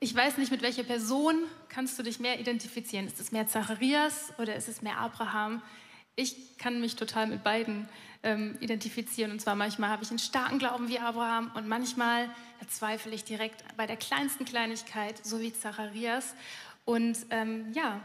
Ich 0.00 0.14
weiß 0.14 0.38
nicht, 0.38 0.52
mit 0.52 0.62
welcher 0.62 0.84
Person 0.84 1.42
kannst 1.68 1.98
du 1.98 2.04
dich 2.04 2.20
mehr 2.20 2.38
identifizieren. 2.38 3.08
Ist 3.08 3.18
es 3.18 3.32
mehr 3.32 3.48
Zacharias 3.48 4.32
oder 4.38 4.54
ist 4.54 4.68
es 4.68 4.80
mehr 4.80 4.98
Abraham? 4.98 5.60
Ich 6.14 6.56
kann 6.56 6.80
mich 6.80 6.94
total 6.94 7.26
mit 7.26 7.42
beiden 7.42 7.88
ähm, 8.22 8.56
identifizieren. 8.60 9.32
Und 9.32 9.40
zwar 9.40 9.56
manchmal 9.56 9.90
habe 9.90 10.04
ich 10.04 10.10
einen 10.10 10.20
starken 10.20 10.60
Glauben 10.60 10.86
wie 10.88 11.00
Abraham 11.00 11.50
und 11.56 11.66
manchmal 11.66 12.30
zweifle 12.68 13.12
ich 13.12 13.24
direkt 13.24 13.64
bei 13.76 13.88
der 13.88 13.96
kleinsten 13.96 14.44
Kleinigkeit, 14.44 15.14
so 15.26 15.40
wie 15.40 15.52
Zacharias. 15.52 16.36
Und 16.84 17.18
ähm, 17.30 17.72
ja, 17.72 18.00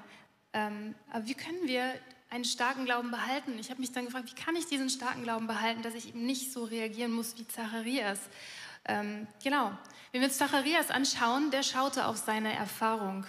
ähm, 0.53 0.95
aber 1.11 1.27
wie 1.27 1.35
können 1.35 1.67
wir 1.67 1.93
einen 2.31 2.45
starken 2.45 2.85
Glauben 2.85 3.11
behalten? 3.11 3.59
Ich 3.59 3.69
habe 3.69 3.79
mich 3.79 3.91
dann 3.91 4.05
gefragt, 4.05 4.31
wie 4.31 4.41
kann 4.41 4.55
ich 4.55 4.65
diesen 4.65 4.89
starken 4.89 5.21
Glauben 5.21 5.45
behalten, 5.45 5.83
dass 5.83 5.93
ich 5.93 6.07
eben 6.07 6.25
nicht 6.25 6.51
so 6.51 6.63
reagieren 6.63 7.11
muss 7.11 7.37
wie 7.37 7.47
Zacharias? 7.47 8.19
Ähm, 8.85 9.27
genau. 9.43 9.71
Wenn 10.11 10.21
wir 10.21 10.27
uns 10.27 10.37
Zacharias 10.37 10.89
anschauen, 10.91 11.51
der 11.51 11.63
schaute 11.63 12.05
auf 12.05 12.17
seine 12.17 12.53
Erfahrung. 12.55 13.25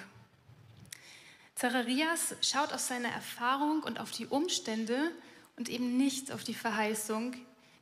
Zacharias 1.55 2.35
schaut 2.43 2.73
auf 2.73 2.81
seine 2.81 3.09
Erfahrung 3.09 3.83
und 3.83 4.01
auf 4.01 4.11
die 4.11 4.27
Umstände 4.27 5.13
und 5.57 5.69
eben 5.69 5.97
nicht 5.97 6.33
auf 6.33 6.45
die 6.45 6.55
Verheißung, 6.55 7.35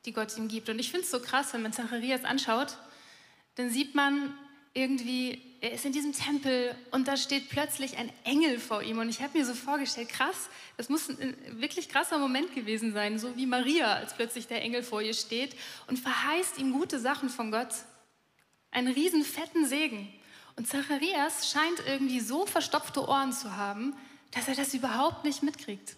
die 0.04 0.12
Gott 0.12 0.36
ihm 0.36 0.48
gibt. 0.48 0.68
Und 0.68 0.78
ich 0.78 0.90
finde 0.90 1.04
es 1.04 1.10
so 1.10 1.20
krass, 1.20 1.52
wenn 1.52 1.62
man 1.62 1.72
Zacharias 1.72 2.24
anschaut, 2.24 2.76
dann 3.54 3.70
sieht 3.70 3.94
man, 3.94 4.34
irgendwie, 4.74 5.42
er 5.62 5.70
ist 5.70 5.84
in 5.84 5.92
diesem 5.92 6.12
Tempel 6.12 6.74
und 6.90 7.06
da 7.06 7.16
steht 7.16 7.48
plötzlich 7.48 7.96
ein 7.96 8.10
Engel 8.24 8.58
vor 8.58 8.82
ihm. 8.82 8.98
Und 8.98 9.08
ich 9.08 9.22
habe 9.22 9.38
mir 9.38 9.46
so 9.46 9.54
vorgestellt, 9.54 10.08
krass, 10.08 10.50
das 10.76 10.88
muss 10.88 11.08
ein 11.08 11.36
wirklich 11.60 11.88
krasser 11.88 12.18
Moment 12.18 12.52
gewesen 12.52 12.92
sein, 12.92 13.16
so 13.20 13.36
wie 13.36 13.46
Maria, 13.46 13.94
als 13.94 14.12
plötzlich 14.14 14.48
der 14.48 14.60
Engel 14.60 14.82
vor 14.82 15.02
ihr 15.02 15.14
steht 15.14 15.54
und 15.86 16.00
verheißt 16.00 16.58
ihm 16.58 16.72
gute 16.72 16.98
Sachen 16.98 17.28
von 17.28 17.52
Gott. 17.52 17.72
Einen 18.72 18.92
riesen 18.92 19.22
fetten 19.22 19.64
Segen. 19.64 20.12
Und 20.56 20.66
Zacharias 20.66 21.52
scheint 21.52 21.86
irgendwie 21.86 22.18
so 22.18 22.44
verstopfte 22.44 23.06
Ohren 23.06 23.32
zu 23.32 23.56
haben, 23.56 23.94
dass 24.32 24.48
er 24.48 24.56
das 24.56 24.74
überhaupt 24.74 25.24
nicht 25.24 25.44
mitkriegt. 25.44 25.94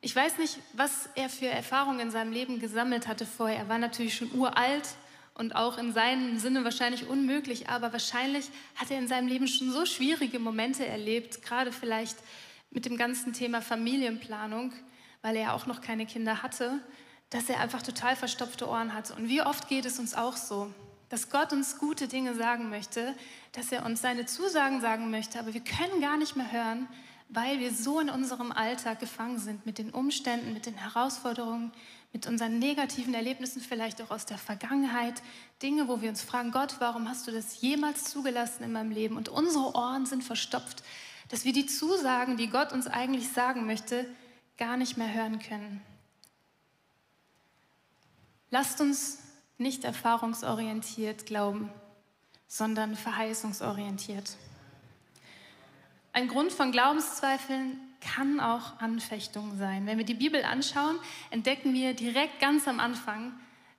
Ich 0.00 0.16
weiß 0.16 0.38
nicht, 0.38 0.56
was 0.72 1.10
er 1.14 1.28
für 1.28 1.48
Erfahrungen 1.48 2.00
in 2.00 2.10
seinem 2.10 2.32
Leben 2.32 2.58
gesammelt 2.58 3.06
hatte 3.06 3.26
vorher. 3.26 3.58
Er 3.58 3.68
war 3.68 3.76
natürlich 3.76 4.16
schon 4.16 4.32
uralt 4.32 4.88
und 5.36 5.54
auch 5.54 5.76
in 5.76 5.92
seinem 5.92 6.38
Sinne 6.38 6.64
wahrscheinlich 6.64 7.08
unmöglich, 7.08 7.68
aber 7.68 7.92
wahrscheinlich 7.92 8.46
hat 8.74 8.90
er 8.90 8.98
in 8.98 9.06
seinem 9.06 9.28
Leben 9.28 9.46
schon 9.46 9.70
so 9.70 9.84
schwierige 9.84 10.38
Momente 10.38 10.86
erlebt, 10.86 11.42
gerade 11.42 11.72
vielleicht 11.72 12.16
mit 12.70 12.86
dem 12.86 12.96
ganzen 12.96 13.32
Thema 13.32 13.60
Familienplanung, 13.60 14.72
weil 15.22 15.36
er 15.36 15.54
auch 15.54 15.66
noch 15.66 15.82
keine 15.82 16.06
Kinder 16.06 16.42
hatte, 16.42 16.80
dass 17.30 17.50
er 17.50 17.60
einfach 17.60 17.82
total 17.82 18.16
verstopfte 18.16 18.68
Ohren 18.68 18.94
hatte. 18.94 19.14
Und 19.14 19.28
wie 19.28 19.42
oft 19.42 19.68
geht 19.68 19.84
es 19.84 19.98
uns 19.98 20.14
auch 20.14 20.36
so, 20.36 20.72
dass 21.10 21.30
Gott 21.30 21.52
uns 21.52 21.78
gute 21.78 22.08
Dinge 22.08 22.34
sagen 22.34 22.70
möchte, 22.70 23.14
dass 23.52 23.70
er 23.72 23.84
uns 23.84 24.00
seine 24.00 24.24
Zusagen 24.26 24.80
sagen 24.80 25.10
möchte, 25.10 25.38
aber 25.38 25.52
wir 25.52 25.62
können 25.62 26.00
gar 26.00 26.16
nicht 26.16 26.36
mehr 26.36 26.50
hören, 26.50 26.88
weil 27.28 27.58
wir 27.58 27.72
so 27.72 28.00
in 28.00 28.08
unserem 28.08 28.52
Alltag 28.52 29.00
gefangen 29.00 29.38
sind 29.38 29.66
mit 29.66 29.78
den 29.78 29.90
Umständen, 29.90 30.52
mit 30.52 30.64
den 30.64 30.74
Herausforderungen, 30.74 31.72
mit 32.12 32.26
unseren 32.26 32.58
negativen 32.58 33.14
Erlebnissen, 33.14 33.60
vielleicht 33.60 34.00
auch 34.00 34.10
aus 34.10 34.26
der 34.26 34.38
Vergangenheit, 34.38 35.22
Dinge, 35.62 35.88
wo 35.88 36.00
wir 36.00 36.08
uns 36.08 36.22
fragen, 36.22 36.50
Gott, 36.50 36.76
warum 36.78 37.08
hast 37.08 37.26
du 37.26 37.30
das 37.30 37.60
jemals 37.60 38.04
zugelassen 38.04 38.62
in 38.62 38.72
meinem 38.72 38.90
Leben? 38.90 39.16
Und 39.16 39.28
unsere 39.28 39.74
Ohren 39.74 40.06
sind 40.06 40.24
verstopft, 40.24 40.82
dass 41.28 41.44
wir 41.44 41.52
die 41.52 41.66
Zusagen, 41.66 42.36
die 42.36 42.48
Gott 42.48 42.72
uns 42.72 42.86
eigentlich 42.86 43.28
sagen 43.28 43.66
möchte, 43.66 44.06
gar 44.56 44.76
nicht 44.76 44.96
mehr 44.96 45.12
hören 45.12 45.38
können. 45.38 45.82
Lasst 48.50 48.80
uns 48.80 49.18
nicht 49.58 49.84
erfahrungsorientiert 49.84 51.26
glauben, 51.26 51.70
sondern 52.46 52.94
verheißungsorientiert. 52.94 54.36
Ein 56.12 56.28
Grund 56.28 56.52
von 56.52 56.72
Glaubenszweifeln 56.72 57.78
kann 58.00 58.40
auch 58.40 58.78
Anfechtung 58.80 59.56
sein. 59.58 59.86
Wenn 59.86 59.98
wir 59.98 60.04
die 60.04 60.14
Bibel 60.14 60.44
anschauen, 60.44 60.98
entdecken 61.30 61.74
wir 61.74 61.94
direkt 61.94 62.40
ganz 62.40 62.68
am 62.68 62.80
Anfang, 62.80 63.32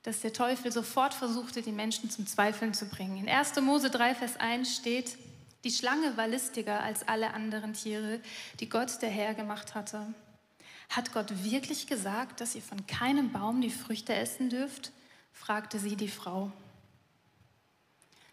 dass 0.04 0.22
der 0.22 0.34
Teufel 0.34 0.72
sofort 0.72 1.14
versuchte, 1.14 1.62
die 1.62 1.72
Menschen 1.72 2.10
zum 2.10 2.28
Zweifeln 2.28 2.74
zu 2.74 2.88
bringen. 2.88 3.18
In 3.18 3.30
1. 3.30 3.60
Mose 3.62 3.90
3, 3.90 4.16
Vers 4.16 4.38
1 4.38 4.76
steht, 4.76 5.18
die 5.64 5.72
Schlange 5.72 6.16
war 6.16 6.28
listiger 6.28 6.82
als 6.82 7.08
alle 7.08 7.34
anderen 7.34 7.74
Tiere, 7.74 8.22
die 8.60 8.70
Gott 8.70 9.02
der 9.02 9.10
Herr 9.10 9.34
gemacht 9.34 9.76
hatte. 9.76 10.14
Hat 10.90 11.12
Gott 11.12 11.44
wirklich 11.44 11.88
gesagt, 11.88 12.40
dass 12.40 12.56
ihr 12.56 12.62
von 12.62 12.88
keinem 12.88 13.32
Baum 13.32 13.62
die 13.62 13.70
Früchte 13.70 14.16
essen 14.16 14.50
dürft? 14.50 14.92
fragte 15.34 15.78
sie 15.78 15.96
die 15.96 16.08
Frau. 16.08 16.52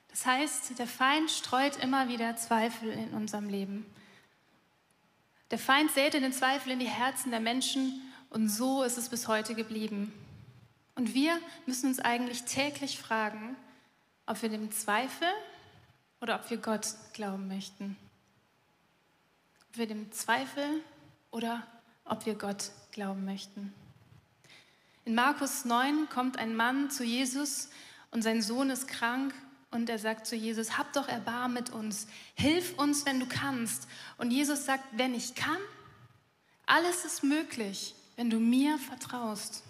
Das 0.08 0.26
heißt, 0.26 0.78
der 0.78 0.86
Feind 0.86 1.28
streut 1.30 1.76
immer 1.82 2.08
wieder 2.08 2.36
Zweifel 2.36 2.88
in 2.90 3.10
unserem 3.14 3.48
Leben. 3.48 3.84
Der 5.50 5.58
Feind 5.58 5.90
säte 5.90 6.20
den 6.20 6.32
Zweifel 6.32 6.72
in 6.72 6.78
die 6.78 6.88
Herzen 6.88 7.30
der 7.30 7.40
Menschen 7.40 8.00
und 8.30 8.48
so 8.48 8.82
ist 8.82 8.98
es 8.98 9.08
bis 9.08 9.28
heute 9.28 9.54
geblieben. 9.54 10.12
Und 10.94 11.14
wir 11.14 11.38
müssen 11.66 11.88
uns 11.88 12.00
eigentlich 12.00 12.44
täglich 12.44 12.98
fragen, 12.98 13.56
ob 14.26 14.42
wir 14.42 14.48
dem 14.48 14.70
Zweifel 14.72 15.28
oder 16.20 16.36
ob 16.36 16.50
wir 16.50 16.56
Gott 16.56 16.94
glauben 17.12 17.48
möchten. 17.48 17.96
Ob 19.68 19.78
wir 19.78 19.86
dem 19.86 20.10
Zweifel 20.12 20.64
oder 21.30 21.66
ob 22.04 22.26
wir 22.26 22.34
Gott 22.34 22.70
glauben 22.92 23.24
möchten. 23.24 23.74
In 25.04 25.14
Markus 25.14 25.64
9 25.64 26.08
kommt 26.08 26.38
ein 26.38 26.56
Mann 26.56 26.90
zu 26.90 27.04
Jesus 27.04 27.68
und 28.10 28.22
sein 28.22 28.40
Sohn 28.40 28.70
ist 28.70 28.88
krank 28.88 29.34
und 29.74 29.90
er 29.90 29.98
sagt 29.98 30.26
zu 30.26 30.36
Jesus, 30.36 30.78
hab 30.78 30.92
doch 30.92 31.08
Erbarm 31.08 31.52
mit 31.52 31.70
uns, 31.70 32.06
hilf 32.34 32.78
uns, 32.78 33.04
wenn 33.04 33.18
du 33.18 33.26
kannst. 33.26 33.88
Und 34.16 34.30
Jesus 34.30 34.64
sagt, 34.64 34.84
wenn 34.92 35.14
ich 35.14 35.34
kann, 35.34 35.58
alles 36.64 37.04
ist 37.04 37.24
möglich, 37.24 37.94
wenn 38.16 38.30
du 38.30 38.38
mir 38.38 38.78
vertraust. 38.78 39.64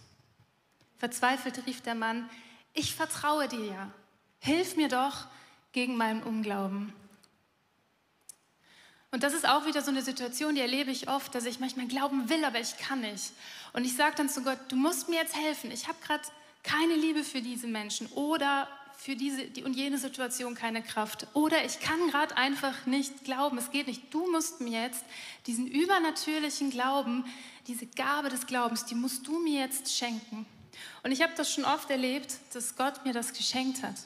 Verzweifelt 0.98 1.66
rief 1.66 1.80
der 1.80 1.94
Mann, 1.94 2.28
ich 2.74 2.94
vertraue 2.94 3.48
dir 3.48 3.64
ja, 3.64 3.90
hilf 4.40 4.76
mir 4.76 4.88
doch 4.88 5.26
gegen 5.72 5.96
meinen 5.96 6.22
Unglauben. 6.22 6.92
Und 9.10 9.22
das 9.22 9.32
ist 9.32 9.48
auch 9.48 9.64
wieder 9.64 9.80
so 9.80 9.90
eine 9.90 10.02
Situation, 10.02 10.54
die 10.54 10.60
erlebe 10.60 10.90
ich 10.90 11.08
oft, 11.08 11.34
dass 11.34 11.46
ich 11.46 11.60
manchmal 11.60 11.86
glauben 11.86 12.28
will, 12.28 12.44
aber 12.44 12.60
ich 12.60 12.76
kann 12.76 13.00
nicht. 13.00 13.32
Und 13.72 13.84
ich 13.84 13.96
sage 13.96 14.16
dann 14.16 14.28
zu 14.28 14.42
Gott, 14.42 14.58
du 14.68 14.76
musst 14.76 15.08
mir 15.08 15.16
jetzt 15.16 15.36
helfen. 15.36 15.70
Ich 15.70 15.88
habe 15.88 15.98
gerade 16.04 16.24
keine 16.62 16.94
Liebe 16.94 17.22
für 17.22 17.40
diese 17.40 17.68
Menschen 17.68 18.08
oder 18.08 18.68
für 18.96 19.16
diese 19.16 19.46
die 19.46 19.62
und 19.62 19.74
jene 19.74 19.98
Situation 19.98 20.54
keine 20.54 20.82
Kraft. 20.82 21.26
Oder 21.34 21.64
ich 21.64 21.80
kann 21.80 21.98
gerade 22.10 22.36
einfach 22.36 22.86
nicht 22.86 23.24
glauben. 23.24 23.58
Es 23.58 23.70
geht 23.70 23.86
nicht. 23.86 24.12
Du 24.12 24.30
musst 24.30 24.60
mir 24.60 24.82
jetzt 24.82 25.04
diesen 25.46 25.66
übernatürlichen 25.66 26.70
Glauben, 26.70 27.24
diese 27.66 27.86
Gabe 27.86 28.28
des 28.28 28.46
Glaubens, 28.46 28.84
die 28.84 28.94
musst 28.94 29.26
du 29.26 29.38
mir 29.38 29.60
jetzt 29.60 29.94
schenken. 29.96 30.46
Und 31.02 31.12
ich 31.12 31.22
habe 31.22 31.32
das 31.36 31.52
schon 31.52 31.64
oft 31.64 31.90
erlebt, 31.90 32.34
dass 32.52 32.76
Gott 32.76 33.04
mir 33.04 33.12
das 33.12 33.32
geschenkt 33.32 33.82
hat. 33.82 33.96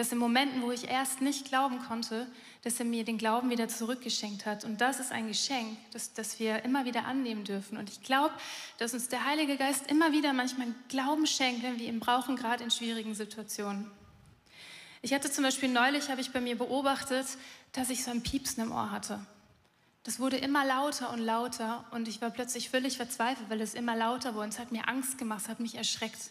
Dass 0.00 0.12
in 0.12 0.16
Momenten, 0.16 0.62
wo 0.62 0.70
ich 0.70 0.88
erst 0.88 1.20
nicht 1.20 1.44
glauben 1.44 1.78
konnte, 1.86 2.26
dass 2.62 2.78
er 2.78 2.86
mir 2.86 3.04
den 3.04 3.18
Glauben 3.18 3.50
wieder 3.50 3.68
zurückgeschenkt 3.68 4.46
hat. 4.46 4.64
Und 4.64 4.80
das 4.80 4.98
ist 4.98 5.12
ein 5.12 5.28
Geschenk, 5.28 5.76
das, 5.92 6.14
das 6.14 6.38
wir 6.38 6.64
immer 6.64 6.86
wieder 6.86 7.04
annehmen 7.04 7.44
dürfen. 7.44 7.76
Und 7.76 7.90
ich 7.90 8.02
glaube, 8.02 8.32
dass 8.78 8.94
uns 8.94 9.08
der 9.08 9.26
Heilige 9.26 9.58
Geist 9.58 9.90
immer 9.90 10.12
wieder 10.12 10.32
manchmal 10.32 10.68
Glauben 10.88 11.26
schenkt, 11.26 11.62
wenn 11.62 11.78
wir 11.78 11.86
ihn 11.86 12.00
brauchen, 12.00 12.36
gerade 12.36 12.64
in 12.64 12.70
schwierigen 12.70 13.14
Situationen. 13.14 13.90
Ich 15.02 15.12
hatte 15.12 15.30
zum 15.30 15.44
Beispiel 15.44 15.68
neulich, 15.68 16.08
habe 16.08 16.22
ich 16.22 16.32
bei 16.32 16.40
mir 16.40 16.56
beobachtet, 16.56 17.26
dass 17.72 17.90
ich 17.90 18.02
so 18.02 18.10
ein 18.10 18.22
Piepsen 18.22 18.62
im 18.62 18.72
Ohr 18.72 18.90
hatte. 18.90 19.20
Das 20.04 20.18
wurde 20.18 20.38
immer 20.38 20.64
lauter 20.64 21.12
und 21.12 21.18
lauter 21.18 21.84
und 21.90 22.08
ich 22.08 22.22
war 22.22 22.30
plötzlich 22.30 22.70
völlig 22.70 22.96
verzweifelt, 22.96 23.50
weil 23.50 23.60
es 23.60 23.74
immer 23.74 23.96
lauter 23.96 24.32
wurde 24.32 24.44
und 24.44 24.54
es 24.54 24.58
hat 24.58 24.72
mir 24.72 24.88
Angst 24.88 25.18
gemacht, 25.18 25.42
es 25.42 25.48
hat 25.50 25.60
mich 25.60 25.74
erschreckt. 25.74 26.30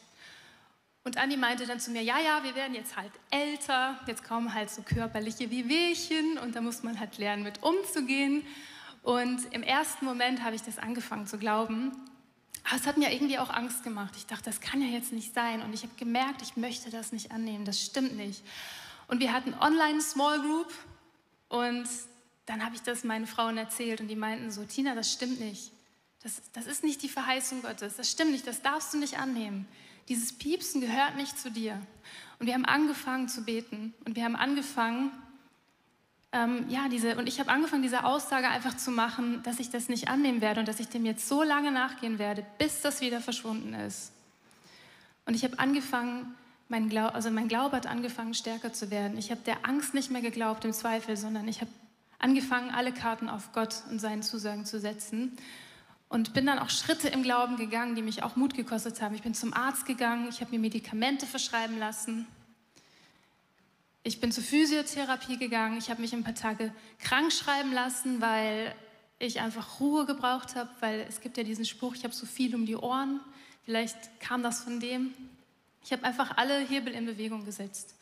Und 1.03 1.17
Anni 1.17 1.37
meinte 1.37 1.65
dann 1.65 1.79
zu 1.79 1.91
mir, 1.91 2.01
ja, 2.01 2.19
ja, 2.19 2.43
wir 2.43 2.55
werden 2.55 2.75
jetzt 2.75 2.95
halt 2.95 3.11
älter, 3.31 3.99
jetzt 4.05 4.23
kommen 4.23 4.53
halt 4.53 4.69
so 4.69 4.81
körperliche 4.81 5.49
Wehwehchen 5.49 6.37
und 6.37 6.55
da 6.55 6.61
muss 6.61 6.83
man 6.83 6.99
halt 6.99 7.17
lernen, 7.17 7.43
mit 7.43 7.63
umzugehen. 7.63 8.45
Und 9.01 9.51
im 9.53 9.63
ersten 9.63 10.05
Moment 10.05 10.43
habe 10.43 10.55
ich 10.55 10.61
das 10.61 10.77
angefangen 10.77 11.25
zu 11.25 11.37
glauben. 11.37 11.91
Aber 12.65 12.75
es 12.75 12.85
hat 12.85 12.97
mir 12.97 13.11
irgendwie 13.11 13.39
auch 13.39 13.49
Angst 13.49 13.83
gemacht. 13.83 14.13
Ich 14.17 14.25
dachte, 14.25 14.45
das 14.45 14.59
kann 14.59 14.81
ja 14.81 14.87
jetzt 14.87 15.13
nicht 15.13 15.33
sein. 15.33 15.61
Und 15.61 15.73
ich 15.73 15.83
habe 15.83 15.93
gemerkt, 15.95 16.41
ich 16.41 16.57
möchte 16.57 16.89
das 16.89 17.11
nicht 17.11 17.31
annehmen, 17.31 17.65
das 17.65 17.81
stimmt 17.81 18.15
nicht. 18.15 18.43
Und 19.07 19.19
wir 19.19 19.33
hatten 19.33 19.55
online 19.55 20.01
Small 20.01 20.39
Group 20.41 20.71
und 21.47 21.87
dann 22.45 22.63
habe 22.63 22.75
ich 22.75 22.81
das 22.81 23.03
meinen 23.03 23.25
Frauen 23.25 23.57
erzählt 23.57 24.01
und 24.01 24.07
die 24.07 24.15
meinten 24.15 24.51
so, 24.51 24.63
Tina, 24.65 24.95
das 24.95 25.11
stimmt 25.11 25.39
nicht. 25.39 25.71
Das, 26.21 26.41
das 26.53 26.67
ist 26.67 26.83
nicht 26.83 27.01
die 27.01 27.09
Verheißung 27.09 27.61
Gottes, 27.61 27.95
das 27.95 28.11
stimmt 28.11 28.31
nicht, 28.31 28.45
das 28.45 28.61
darfst 28.61 28.93
du 28.93 28.97
nicht 28.97 29.17
annehmen. 29.17 29.67
Dieses 30.09 30.33
Piepsen 30.33 30.81
gehört 30.81 31.15
nicht 31.15 31.39
zu 31.39 31.51
dir. 31.51 31.79
Und 32.39 32.47
wir 32.47 32.53
haben 32.55 32.65
angefangen 32.65 33.29
zu 33.29 33.43
beten 33.43 33.93
und 34.05 34.15
wir 34.15 34.23
haben 34.23 34.35
angefangen, 34.35 35.11
ähm, 36.31 36.65
ja, 36.69 36.89
diese, 36.89 37.15
und 37.15 37.27
ich 37.27 37.39
habe 37.39 37.49
angefangen, 37.51 37.81
diese 37.81 38.03
Aussage 38.03 38.47
einfach 38.47 38.75
zu 38.77 38.91
machen, 38.91 39.41
dass 39.43 39.59
ich 39.59 39.69
das 39.69 39.89
nicht 39.89 40.09
annehmen 40.09 40.41
werde 40.41 40.59
und 40.59 40.67
dass 40.67 40.79
ich 40.79 40.87
dem 40.87 41.05
jetzt 41.05 41.27
so 41.27 41.43
lange 41.43 41.71
nachgehen 41.71 42.19
werde, 42.19 42.45
bis 42.57 42.81
das 42.81 43.01
wieder 43.01 43.19
verschwunden 43.19 43.73
ist. 43.73 44.11
Und 45.25 45.33
ich 45.33 45.43
habe 45.43 45.57
angefangen, 45.59 46.35
mein 46.69 46.87
Glaube, 46.87 47.15
also 47.15 47.31
mein 47.31 47.47
Glaube 47.47 47.75
hat 47.75 47.87
angefangen, 47.87 48.33
stärker 48.33 48.73
zu 48.73 48.91
werden. 48.91 49.17
Ich 49.17 49.31
habe 49.31 49.41
der 49.41 49.65
Angst 49.65 49.93
nicht 49.93 50.11
mehr 50.11 50.21
geglaubt, 50.21 50.65
im 50.65 50.73
Zweifel, 50.73 51.17
sondern 51.17 51.47
ich 51.47 51.61
habe 51.61 51.71
angefangen, 52.19 52.69
alle 52.71 52.93
Karten 52.93 53.27
auf 53.27 53.51
Gott 53.53 53.83
und 53.89 53.99
seinen 53.99 54.21
Zusagen 54.21 54.65
zu 54.65 54.79
setzen 54.79 55.37
und 56.09 56.33
bin 56.33 56.47
dann 56.47 56.59
auch 56.59 56.71
Schritte 56.71 57.07
im 57.07 57.21
Glauben 57.21 57.55
gegangen, 57.55 57.95
die 57.95 58.01
mich 58.01 58.23
auch 58.23 58.35
Mut 58.35 58.55
gekostet 58.55 59.01
haben. 59.01 59.13
Ich 59.15 59.21
bin 59.21 59.35
zum 59.35 59.53
Arzt 59.53 59.85
gegangen, 59.85 60.27
ich 60.29 60.41
habe 60.41 60.51
mir 60.51 60.59
Medikamente 60.59 61.27
verschreiben 61.27 61.77
lassen. 61.77 62.27
Ich 64.03 64.19
bin 64.19 64.31
zur 64.31 64.43
Physiotherapie 64.43 65.37
gegangen, 65.37 65.77
ich 65.77 65.91
habe 65.91 66.01
mich 66.01 66.13
ein 66.13 66.23
paar 66.23 66.33
Tage 66.33 66.73
krank 66.99 67.31
schreiben 67.31 67.71
lassen, 67.71 68.21
weil 68.21 68.73
ich 69.19 69.39
einfach 69.39 69.79
Ruhe 69.79 70.05
gebraucht 70.05 70.55
habe, 70.55 70.69
weil 70.79 71.05
es 71.07 71.21
gibt 71.21 71.37
ja 71.37 71.43
diesen 71.43 71.65
Spruch, 71.65 71.93
ich 71.93 72.03
habe 72.03 72.13
so 72.13 72.25
viel 72.25 72.55
um 72.55 72.65
die 72.65 72.75
Ohren. 72.75 73.19
Vielleicht 73.65 74.19
kam 74.19 74.41
das 74.41 74.63
von 74.63 74.79
dem. 74.79 75.13
Ich 75.83 75.91
habe 75.91 76.03
einfach 76.05 76.37
alle 76.37 76.59
Hebel 76.59 76.93
in 76.93 77.05
Bewegung 77.05 77.45
gesetzt. 77.45 77.93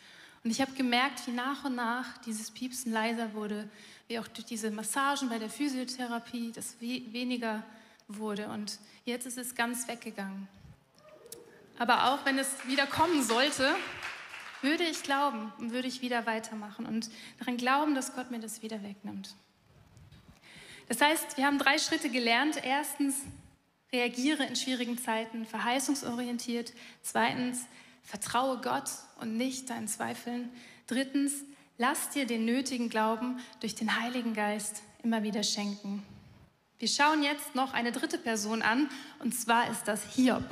Und 0.43 0.51
ich 0.51 0.61
habe 0.61 0.71
gemerkt, 0.73 1.27
wie 1.27 1.31
nach 1.31 1.65
und 1.65 1.75
nach 1.75 2.19
dieses 2.19 2.51
Piepsen 2.51 2.93
leiser 2.93 3.33
wurde, 3.33 3.67
wie 4.07 4.19
auch 4.19 4.27
durch 4.27 4.45
diese 4.45 4.71
Massagen 4.71 5.27
bei 5.27 5.39
der 5.39 5.49
Physiotherapie 5.49 6.53
das 6.53 6.79
weniger 6.79 7.63
wurde. 8.07 8.49
Und 8.49 8.79
jetzt 9.05 9.25
ist 9.25 9.37
es 9.37 9.55
ganz 9.55 9.87
weggegangen. 9.87 10.47
Aber 11.79 12.11
auch 12.11 12.25
wenn 12.25 12.39
es 12.39 12.49
wieder 12.67 12.87
kommen 12.87 13.23
sollte, 13.23 13.75
würde 14.61 14.83
ich 14.83 15.03
glauben 15.03 15.51
und 15.59 15.71
würde 15.71 15.87
ich 15.87 16.01
wieder 16.01 16.25
weitermachen 16.25 16.85
und 16.85 17.09
daran 17.39 17.57
glauben, 17.57 17.93
dass 17.93 18.15
Gott 18.15 18.31
mir 18.31 18.39
das 18.39 18.63
wieder 18.63 18.81
wegnimmt. 18.81 19.35
Das 20.87 21.01
heißt, 21.01 21.37
wir 21.37 21.45
haben 21.45 21.59
drei 21.59 21.77
Schritte 21.77 22.09
gelernt. 22.09 22.63
Erstens, 22.63 23.15
reagiere 23.91 24.43
in 24.45 24.55
schwierigen 24.55 24.97
Zeiten 24.97 25.45
verheißungsorientiert. 25.45 26.73
Zweitens, 27.01 27.65
vertraue 28.03 28.59
Gott 28.61 28.89
und 29.19 29.37
nicht 29.37 29.69
deinen 29.69 29.87
Zweifeln. 29.87 30.49
Drittens, 30.87 31.33
lass 31.77 32.09
dir 32.09 32.25
den 32.25 32.45
nötigen 32.45 32.89
Glauben 32.89 33.39
durch 33.59 33.75
den 33.75 33.99
Heiligen 34.01 34.33
Geist 34.33 34.81
immer 35.03 35.23
wieder 35.23 35.43
schenken. 35.43 36.03
Wir 36.79 36.87
schauen 36.87 37.23
jetzt 37.23 37.55
noch 37.55 37.73
eine 37.73 37.91
dritte 37.91 38.19
Person 38.19 38.61
an, 38.61 38.87
und 39.17 39.33
zwar 39.33 39.67
ist 39.71 39.87
das 39.87 40.03
Hiob. 40.13 40.43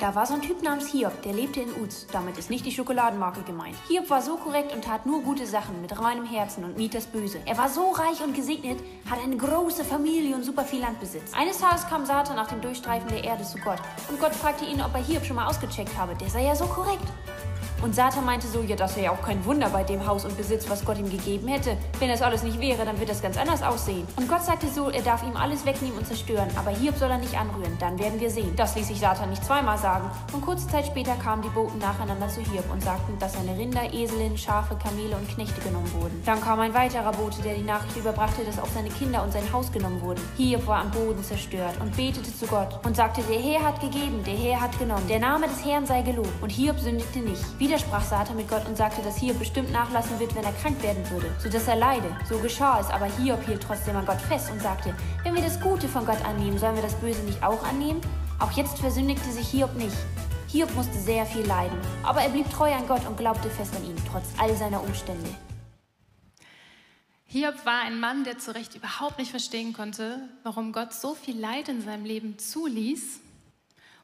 Da 0.00 0.14
war 0.14 0.26
so 0.26 0.34
ein 0.34 0.42
Typ 0.42 0.62
namens 0.62 0.88
Hiob, 0.88 1.22
der 1.22 1.32
lebte 1.32 1.62
in 1.62 1.72
Uz. 1.82 2.06
Damit 2.12 2.36
ist 2.36 2.50
nicht 2.50 2.66
die 2.66 2.72
Schokoladenmarke 2.72 3.40
gemeint. 3.44 3.74
Hiob 3.88 4.10
war 4.10 4.20
so 4.20 4.36
korrekt 4.36 4.74
und 4.74 4.84
tat 4.84 5.06
nur 5.06 5.22
gute 5.22 5.46
Sachen 5.46 5.80
mit 5.80 5.98
reinem 5.98 6.26
Herzen 6.26 6.62
und 6.62 6.76
mied 6.76 6.92
das 6.94 7.06
Böse. 7.06 7.40
Er 7.46 7.56
war 7.56 7.70
so 7.70 7.90
reich 7.92 8.20
und 8.20 8.34
gesegnet, 8.34 8.80
hatte 9.08 9.22
eine 9.22 9.38
große 9.38 9.82
Familie 9.82 10.36
und 10.36 10.44
super 10.44 10.66
viel 10.66 10.80
Landbesitz. 10.80 11.32
Eines 11.32 11.58
Tages 11.58 11.86
kam 11.88 12.04
Satan 12.04 12.36
nach 12.36 12.48
dem 12.48 12.60
Durchstreifen 12.60 13.08
der 13.08 13.24
Erde 13.24 13.44
zu 13.44 13.56
Gott 13.60 13.80
und 14.10 14.20
Gott 14.20 14.34
fragte 14.34 14.66
ihn, 14.66 14.82
ob 14.82 14.92
er 14.92 15.02
Hiob 15.02 15.24
schon 15.24 15.36
mal 15.36 15.46
ausgecheckt 15.46 15.96
habe. 15.96 16.14
Der 16.16 16.28
sei 16.28 16.44
ja 16.44 16.54
so 16.54 16.66
korrekt. 16.66 17.08
Und 17.82 17.94
Satan 17.94 18.24
meinte 18.24 18.46
so, 18.48 18.62
ja, 18.62 18.74
das 18.74 18.96
wäre 18.96 19.06
ja 19.06 19.12
auch 19.12 19.22
kein 19.22 19.44
Wunder 19.44 19.68
bei 19.68 19.84
dem 19.84 20.04
Haus 20.06 20.24
und 20.24 20.36
Besitz, 20.36 20.68
was 20.68 20.84
Gott 20.84 20.98
ihm 20.98 21.10
gegeben 21.10 21.46
hätte. 21.48 21.76
Wenn 22.00 22.08
das 22.08 22.22
alles 22.22 22.42
nicht 22.42 22.58
wäre, 22.60 22.84
dann 22.84 22.98
wird 22.98 23.08
das 23.08 23.22
ganz 23.22 23.36
anders 23.36 23.62
aussehen. 23.62 24.06
Und 24.16 24.28
Gott 24.28 24.44
sagte 24.44 24.66
so, 24.68 24.90
er 24.90 25.02
darf 25.02 25.22
ihm 25.22 25.36
alles 25.36 25.64
wegnehmen 25.64 25.98
und 25.98 26.06
zerstören, 26.06 26.48
aber 26.56 26.70
Hiob 26.70 26.96
soll 26.96 27.10
er 27.10 27.18
nicht 27.18 27.38
anrühren, 27.38 27.76
dann 27.78 27.98
werden 27.98 28.20
wir 28.20 28.30
sehen. 28.30 28.54
Das 28.56 28.74
ließ 28.74 28.88
sich 28.88 28.98
Satan 28.98 29.30
nicht 29.30 29.44
zweimal 29.44 29.78
sagen. 29.78 30.10
Und 30.32 30.44
kurze 30.44 30.66
Zeit 30.66 30.86
später 30.86 31.14
kamen 31.14 31.42
die 31.42 31.48
Boten 31.50 31.78
nacheinander 31.78 32.28
zu 32.28 32.40
Hiob 32.40 32.70
und 32.72 32.82
sagten, 32.82 33.18
dass 33.18 33.34
seine 33.34 33.56
Rinder, 33.56 33.92
Eselinnen, 33.92 34.36
Schafe, 34.36 34.76
Kamele 34.76 35.16
und 35.16 35.28
Knechte 35.28 35.60
genommen 35.60 35.90
wurden. 35.92 36.20
Dann 36.24 36.40
kam 36.40 36.60
ein 36.60 36.74
weiterer 36.74 37.12
Bote, 37.12 37.42
der 37.42 37.54
die 37.54 37.62
Nachricht 37.62 37.96
überbrachte, 37.96 38.44
dass 38.44 38.58
auch 38.58 38.68
seine 38.74 38.88
Kinder 38.90 39.22
und 39.22 39.32
sein 39.32 39.52
Haus 39.52 39.70
genommen 39.70 40.00
wurden. 40.00 40.20
Hiob 40.36 40.66
war 40.66 40.80
am 40.80 40.90
Boden 40.90 41.22
zerstört 41.22 41.80
und 41.80 41.96
betete 41.96 42.36
zu 42.36 42.46
Gott 42.46 42.80
und 42.84 42.96
sagte, 42.96 43.22
der 43.22 43.38
Herr 43.38 43.64
hat 43.64 43.80
gegeben, 43.80 44.22
der 44.24 44.34
Herr 44.34 44.60
hat 44.60 44.78
genommen, 44.78 45.06
der 45.08 45.20
Name 45.20 45.46
des 45.46 45.64
Herrn 45.64 45.86
sei 45.86 46.02
gelobt. 46.02 46.42
Und 46.42 46.50
Hiob 46.50 46.78
sündigte 46.80 47.20
nicht. 47.20 47.58
Widersprach 47.68 48.02
Satan 48.02 48.36
mit 48.36 48.48
Gott 48.48 48.66
und 48.66 48.78
sagte, 48.78 49.02
dass 49.02 49.18
Hiob 49.18 49.38
bestimmt 49.38 49.70
nachlassen 49.70 50.18
wird, 50.18 50.34
wenn 50.34 50.42
er 50.42 50.54
krank 50.54 50.82
werden 50.82 51.04
würde, 51.10 51.30
sodass 51.38 51.68
er 51.68 51.76
leide. 51.76 52.16
So 52.26 52.38
geschah 52.38 52.80
es, 52.80 52.88
aber 52.88 53.04
Hiob 53.04 53.44
hielt 53.44 53.62
trotzdem 53.62 53.94
an 53.94 54.06
Gott 54.06 54.22
fest 54.22 54.50
und 54.50 54.62
sagte, 54.62 54.94
wenn 55.22 55.34
wir 55.34 55.42
das 55.42 55.60
Gute 55.60 55.86
von 55.86 56.06
Gott 56.06 56.24
annehmen, 56.24 56.56
sollen 56.56 56.76
wir 56.76 56.82
das 56.82 56.94
Böse 56.94 57.20
nicht 57.24 57.42
auch 57.42 57.62
annehmen? 57.62 58.00
Auch 58.38 58.52
jetzt 58.52 58.78
versündigte 58.78 59.30
sich 59.30 59.48
Hiob 59.48 59.74
nicht. 59.76 59.94
Hiob 60.46 60.74
musste 60.74 60.98
sehr 60.98 61.26
viel 61.26 61.44
leiden, 61.44 61.78
aber 62.02 62.22
er 62.22 62.30
blieb 62.30 62.50
treu 62.50 62.72
an 62.72 62.88
Gott 62.88 63.06
und 63.06 63.18
glaubte 63.18 63.50
fest 63.50 63.76
an 63.76 63.84
ihn, 63.84 63.96
trotz 64.10 64.24
all 64.38 64.56
seiner 64.56 64.82
Umstände. 64.82 65.28
Hiob 67.26 67.66
war 67.66 67.82
ein 67.82 68.00
Mann, 68.00 68.24
der 68.24 68.38
zu 68.38 68.54
Recht 68.54 68.76
überhaupt 68.76 69.18
nicht 69.18 69.30
verstehen 69.30 69.74
konnte, 69.74 70.26
warum 70.42 70.72
Gott 70.72 70.94
so 70.94 71.14
viel 71.14 71.38
Leid 71.38 71.68
in 71.68 71.82
seinem 71.82 72.06
Leben 72.06 72.38
zuließ 72.38 73.20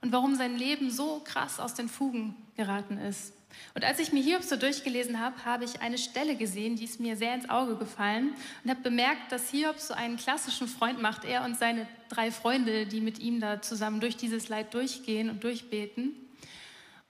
und 0.02 0.12
warum 0.12 0.34
sein 0.34 0.54
Leben 0.54 0.90
so 0.90 1.22
krass 1.24 1.60
aus 1.60 1.72
den 1.72 1.88
Fugen 1.88 2.36
geraten 2.56 2.98
ist. 2.98 3.32
Und 3.74 3.84
als 3.84 3.98
ich 3.98 4.12
mir 4.12 4.22
Hiob 4.22 4.42
so 4.42 4.56
durchgelesen 4.56 5.20
habe, 5.20 5.44
habe 5.44 5.64
ich 5.64 5.80
eine 5.80 5.98
Stelle 5.98 6.36
gesehen, 6.36 6.76
die 6.76 6.84
ist 6.84 7.00
mir 7.00 7.16
sehr 7.16 7.34
ins 7.34 7.50
Auge 7.50 7.76
gefallen 7.76 8.34
und 8.62 8.70
habe 8.70 8.80
bemerkt, 8.80 9.32
dass 9.32 9.50
Hiob 9.50 9.78
so 9.78 9.94
einen 9.94 10.16
klassischen 10.16 10.68
Freund 10.68 11.02
macht, 11.02 11.24
er 11.24 11.44
und 11.44 11.56
seine 11.56 11.86
drei 12.08 12.30
Freunde, 12.30 12.86
die 12.86 13.00
mit 13.00 13.18
ihm 13.18 13.40
da 13.40 13.60
zusammen 13.62 14.00
durch 14.00 14.16
dieses 14.16 14.48
Leid 14.48 14.74
durchgehen 14.74 15.28
und 15.28 15.42
durchbeten. 15.42 16.23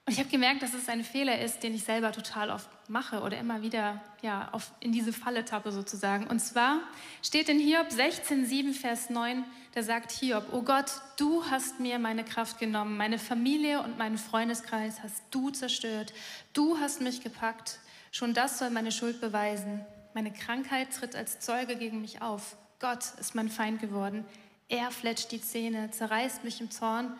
Und 0.07 0.13
ich 0.13 0.19
habe 0.19 0.29
gemerkt, 0.29 0.61
dass 0.61 0.75
es 0.75 0.87
ein 0.87 1.03
Fehler 1.03 1.41
ist, 1.41 1.63
den 1.63 1.73
ich 1.73 1.83
selber 1.83 2.11
total 2.11 2.51
oft 2.51 2.69
mache 2.87 3.21
oder 3.21 3.39
immer 3.39 3.63
wieder 3.63 4.03
ja, 4.21 4.49
auf, 4.51 4.71
in 4.79 4.91
diese 4.91 5.11
Falle 5.11 5.45
tappe 5.45 5.71
sozusagen. 5.71 6.27
Und 6.27 6.39
zwar 6.39 6.81
steht 7.23 7.49
in 7.49 7.57
Hiob 7.57 7.91
16, 7.91 8.45
7, 8.45 8.73
Vers 8.75 9.09
9, 9.09 9.43
da 9.73 9.81
sagt 9.81 10.11
Hiob, 10.11 10.45
oh 10.51 10.61
Gott, 10.61 10.91
du 11.17 11.43
hast 11.49 11.79
mir 11.79 11.97
meine 11.97 12.23
Kraft 12.23 12.59
genommen, 12.59 12.97
meine 12.97 13.17
Familie 13.17 13.81
und 13.81 13.97
meinen 13.97 14.19
Freundeskreis 14.19 15.01
hast 15.01 15.23
du 15.31 15.49
zerstört, 15.49 16.13
du 16.53 16.77
hast 16.77 17.01
mich 17.01 17.21
gepackt, 17.21 17.79
schon 18.11 18.35
das 18.35 18.59
soll 18.59 18.69
meine 18.69 18.91
Schuld 18.91 19.19
beweisen. 19.19 19.83
Meine 20.13 20.31
Krankheit 20.31 20.93
tritt 20.93 21.15
als 21.15 21.39
Zeuge 21.39 21.77
gegen 21.77 22.01
mich 22.01 22.21
auf. 22.21 22.57
Gott 22.79 23.03
ist 23.19 23.33
mein 23.33 23.49
Feind 23.49 23.81
geworden. 23.81 24.23
Er 24.69 24.91
fletscht 24.91 25.31
die 25.31 25.41
Zähne, 25.41 25.89
zerreißt 25.89 26.43
mich 26.43 26.61
im 26.61 26.69
Zorn 26.69 27.11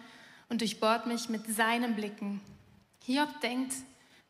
und 0.49 0.61
durchbohrt 0.61 1.07
mich 1.07 1.29
mit 1.29 1.47
seinen 1.47 1.95
Blicken. 1.95 2.41
Hiob 3.05 3.39
denkt, 3.41 3.73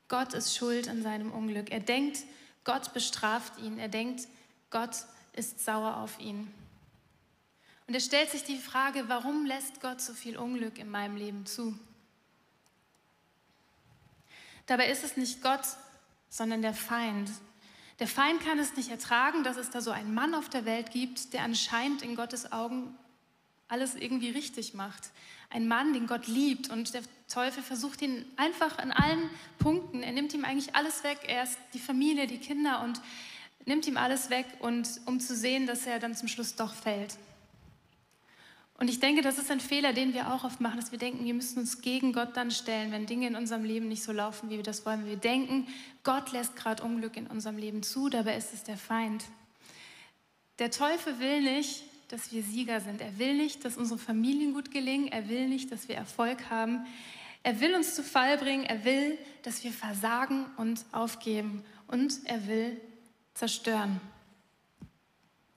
Gott 0.08 0.34
ist 0.34 0.56
schuld 0.56 0.90
an 0.90 1.02
seinem 1.02 1.32
Unglück. 1.32 1.72
Er 1.72 1.80
denkt, 1.80 2.20
Gott 2.64 2.94
bestraft 2.94 3.58
ihn. 3.60 3.80
Er 3.80 3.88
denkt, 3.88 4.28
Gott 4.70 4.96
ist 5.34 5.64
sauer 5.64 5.98
auf 5.98 6.20
ihn. 6.20 6.54
Und 7.88 7.94
er 7.94 8.00
stellt 8.00 8.32
sich 8.32 8.44
die 8.44 8.58
Frage, 8.58 9.08
warum 9.08 9.46
lässt 9.46 9.82
Gott 9.82 10.02
so 10.02 10.14
viel 10.14 10.38
Unglück 10.38 10.78
in 10.78 10.90
meinem 10.90 11.16
Leben 11.16 11.46
zu? 11.46 11.78
Dabei 14.66 14.90
ist 14.90 15.04
es 15.04 15.16
nicht 15.18 15.44
Gott, 15.44 15.66
sondern 16.30 16.62
der 16.62 16.74
Feind. 16.74 17.30
Der 18.00 18.08
Feind 18.08 18.42
kann 18.42 18.60
es 18.60 18.76
nicht 18.76 18.90
ertragen, 18.90 19.44
dass 19.44 19.58
es 19.58 19.70
da 19.70 19.80
so 19.80 19.92
einen 19.92 20.14
Mann 20.14 20.34
auf 20.34 20.50
der 20.50 20.66
Welt 20.66 20.92
gibt, 20.92 21.34
der 21.34 21.44
anscheinend 21.44 22.02
in 22.02 22.16
Gottes 22.16 22.52
Augen 22.52 22.98
alles 23.68 23.96
irgendwie 23.96 24.32
richtig 24.32 24.74
macht. 24.74 25.12
Ein 25.49 25.67
Mann, 25.67 25.93
den 25.93 26.08
Gott 26.08 26.27
liebt 26.27 26.69
und 26.69 26.93
der 26.93 27.01
Teufel 27.27 27.63
versucht 27.63 28.01
ihn 28.01 28.25
einfach 28.36 28.77
in 28.79 28.91
allen 28.91 29.29
Punkten, 29.58 30.03
er 30.03 30.12
nimmt 30.12 30.34
ihm 30.34 30.45
eigentlich 30.45 30.75
alles 30.75 31.03
weg, 31.03 31.19
er 31.27 31.43
ist 31.43 31.58
die 31.73 31.79
Familie, 31.79 32.27
die 32.27 32.38
Kinder 32.38 32.84
und 32.84 33.01
nimmt 33.65 33.88
ihm 33.88 33.97
alles 33.97 34.29
weg 34.29 34.45
und 34.60 34.88
um 35.05 35.19
zu 35.19 35.36
sehen, 35.36 35.65
dass 35.67 35.86
er 35.86 35.99
dann 35.99 36.15
zum 36.15 36.27
Schluss 36.27 36.55
doch 36.55 36.73
fällt. 36.73 37.17
Und 38.77 38.89
ich 38.89 38.99
denke, 38.99 39.21
das 39.21 39.38
ist 39.38 39.49
ein 39.51 39.62
Fehler, 39.62 39.93
den 39.93 40.13
wir 40.13 40.34
auch 40.34 40.43
oft 40.43 40.60
machen, 40.60 40.77
dass 40.77 40.91
wir 40.91 40.99
denken, 40.99 41.23
wir 41.23 41.34
müssen 41.34 41.60
uns 41.60 41.81
gegen 41.81 42.12
Gott 42.12 42.36
dann 42.36 42.51
stellen, 42.51 42.91
wenn 42.91 43.05
Dinge 43.05 43.27
in 43.27 43.36
unserem 43.36 43.63
Leben 43.63 43.88
nicht 43.88 44.03
so 44.03 44.12
laufen, 44.12 44.49
wie 44.49 44.58
wir 44.58 44.63
das 44.63 44.86
wollen. 44.86 45.05
Wir 45.05 45.15
denken, 45.15 45.67
Gott 46.03 46.34
lässt 46.34 46.58
gerade 46.58 46.84
Unglück 46.84 47.15
in 47.15 47.27
unserem 47.27 47.58
Leben 47.58 47.84
zu, 47.84 48.10
dabei 48.10 48.36
ist 48.36 48.53
es 48.53 48.63
der 48.63 48.77
Feind. 48.77 49.23
Der 50.60 50.71
Teufel 50.71 51.19
will 51.19 51.41
nicht, 51.41 51.84
dass 52.08 52.32
wir 52.32 52.44
Sieger 52.44 52.82
sind. 52.82 53.02
Er 53.02 53.18
will 53.18 53.36
nicht, 53.36 53.65
dass 53.65 53.78
unsere 53.78 54.00
Familien 54.00 54.54
gut 54.54 54.72
gelingen. 54.72 55.08
Er 55.08 55.30
will 55.30 55.48
nicht, 55.48 55.72
dass 55.72 55.88
wir 55.88 55.96
Erfolg 55.96 56.50
haben. 56.50 56.86
Er 57.44 57.60
will 57.60 57.76
uns 57.76 57.96
zu 57.96 58.04
Fall 58.04 58.38
bringen. 58.38 58.63
Er 58.63 58.86
will, 58.86 59.18
dass 59.44 59.63
wir 59.63 59.72
versagen 59.72 60.46
und 60.58 60.86
aufgeben. 60.91 61.63
Und 61.88 62.20
er 62.26 62.48
will 62.48 62.80
zerstören. 63.34 64.00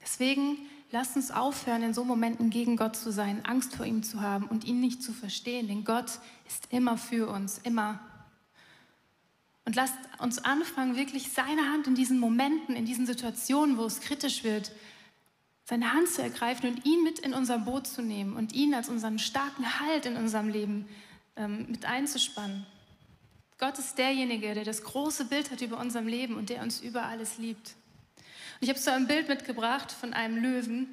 Deswegen 0.03 0.59
lasst 0.91 1.17
uns 1.17 1.31
aufhören, 1.31 1.83
in 1.83 1.95
so 1.95 2.05
Momenten 2.05 2.51
gegen 2.51 2.77
Gott 2.77 2.97
zu 2.97 3.13
sein, 3.13 3.45
Angst 3.45 3.75
vor 3.75 3.87
ihm 3.87 4.03
zu 4.03 4.21
haben 4.21 4.47
und 4.47 4.65
ihn 4.65 4.81
nicht 4.81 5.03
zu 5.03 5.13
verstehen. 5.13 5.69
Denn 5.69 5.85
Gott 5.85 6.19
ist 6.47 6.69
immer 6.71 6.97
für 6.97 7.29
uns, 7.29 7.59
immer. 7.59 8.01
Und 9.65 9.77
lasst 9.77 9.99
uns 10.19 10.39
anfangen, 10.39 10.97
wirklich 10.97 11.31
seine 11.31 11.71
Hand 11.71 11.87
in 11.87 11.95
diesen 11.95 12.19
Momenten, 12.19 12.75
in 12.75 12.87
diesen 12.87 13.07
Situationen, 13.07 13.77
wo 13.77 13.85
es 13.85 14.01
kritisch 14.01 14.43
wird, 14.43 14.73
seine 15.69 15.93
Hand 15.93 16.09
zu 16.09 16.23
ergreifen 16.23 16.71
und 16.71 16.87
ihn 16.87 17.03
mit 17.05 17.19
in 17.19 17.35
unser 17.35 17.59
Boot 17.59 17.87
zu 17.87 18.01
nehmen 18.01 18.37
und 18.37 18.55
ihn 18.55 18.73
als 18.73 18.89
unseren 18.89 19.19
starken 19.19 19.81
Halt 19.81 20.07
in 20.07 20.17
unserem 20.17 20.49
Leben 20.49 20.89
ähm, 21.37 21.67
mit 21.69 21.85
einzuspannen. 21.85 22.65
Gott 23.59 23.79
ist 23.79 23.99
derjenige, 23.99 24.55
der 24.55 24.65
das 24.65 24.83
große 24.83 25.27
Bild 25.27 25.51
hat 25.51 25.61
über 25.61 25.79
unserem 25.79 26.07
Leben 26.07 26.37
und 26.37 26.49
der 26.49 26.63
uns 26.63 26.81
über 26.81 27.03
alles 27.03 27.37
liebt. 27.37 27.75
Und 28.17 28.63
ich 28.63 28.71
habe 28.71 28.79
so 28.79 28.91
ein 28.91 29.07
Bild 29.07 29.29
mitgebracht 29.29 29.93
von 29.93 30.15
einem 30.15 30.43
Löwen 30.43 30.89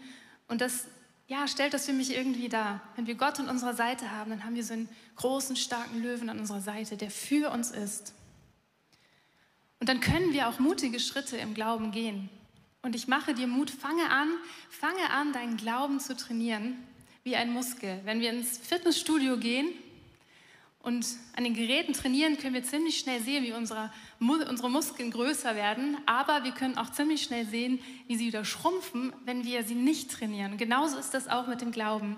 und 0.49 0.59
das 0.59 0.87
ja, 1.27 1.47
stellt 1.47 1.73
das 1.73 1.85
für 1.85 1.93
mich 1.93 2.13
irgendwie 2.13 2.49
dar. 2.49 2.81
Wenn 2.97 3.07
wir 3.07 3.15
Gott 3.15 3.39
an 3.39 3.47
unserer 3.47 3.75
Seite 3.75 4.11
haben, 4.11 4.29
dann 4.29 4.43
haben 4.43 4.55
wir 4.55 4.63
so 4.63 4.73
einen 4.73 4.89
großen, 5.15 5.55
starken 5.55 6.03
Löwen 6.03 6.29
an 6.29 6.37
unserer 6.37 6.61
Seite, 6.61 6.97
der 6.97 7.11
für 7.11 7.49
uns 7.49 7.71
ist. 7.71 8.13
Und 9.79 9.87
dann 9.87 10.01
können 10.01 10.33
wir 10.33 10.49
auch 10.49 10.59
mutige 10.59 10.99
Schritte 10.99 11.37
im 11.37 11.53
Glauben 11.53 11.91
gehen. 11.91 12.29
Und 12.85 12.95
ich 12.95 13.07
mache 13.07 13.33
dir 13.33 13.47
Mut, 13.47 13.71
fange 13.71 14.11
an, 14.11 14.29
fange 14.69 15.09
an, 15.09 15.33
deinen 15.33 15.57
Glauben 15.57 15.99
zu 15.99 16.15
trainieren 16.15 16.77
wie 17.23 17.35
ein 17.35 17.51
Muskel. 17.51 17.99
Wenn 18.03 18.19
wir 18.19 18.29
ins 18.29 18.59
Fitnessstudio 18.59 19.37
gehen 19.37 19.69
und 20.83 21.03
an 21.35 21.45
den 21.45 21.55
Geräten 21.55 21.93
trainieren, 21.93 22.37
können 22.37 22.53
wir 22.53 22.63
ziemlich 22.63 22.99
schnell 22.99 23.19
sehen, 23.21 23.43
wie 23.43 23.53
unsere, 23.53 23.91
unsere 24.19 24.69
Muskeln 24.69 25.09
größer 25.09 25.55
werden, 25.55 25.97
aber 26.05 26.43
wir 26.43 26.51
können 26.51 26.77
auch 26.77 26.91
ziemlich 26.91 27.23
schnell 27.23 27.47
sehen, 27.47 27.79
wie 28.05 28.17
sie 28.17 28.27
wieder 28.27 28.45
schrumpfen, 28.45 29.13
wenn 29.25 29.43
wir 29.43 29.63
sie 29.63 29.73
nicht 29.73 30.11
trainieren. 30.11 30.57
Genauso 30.57 30.99
ist 30.99 31.15
das 31.15 31.27
auch 31.27 31.47
mit 31.47 31.61
dem 31.61 31.71
Glauben. 31.71 32.17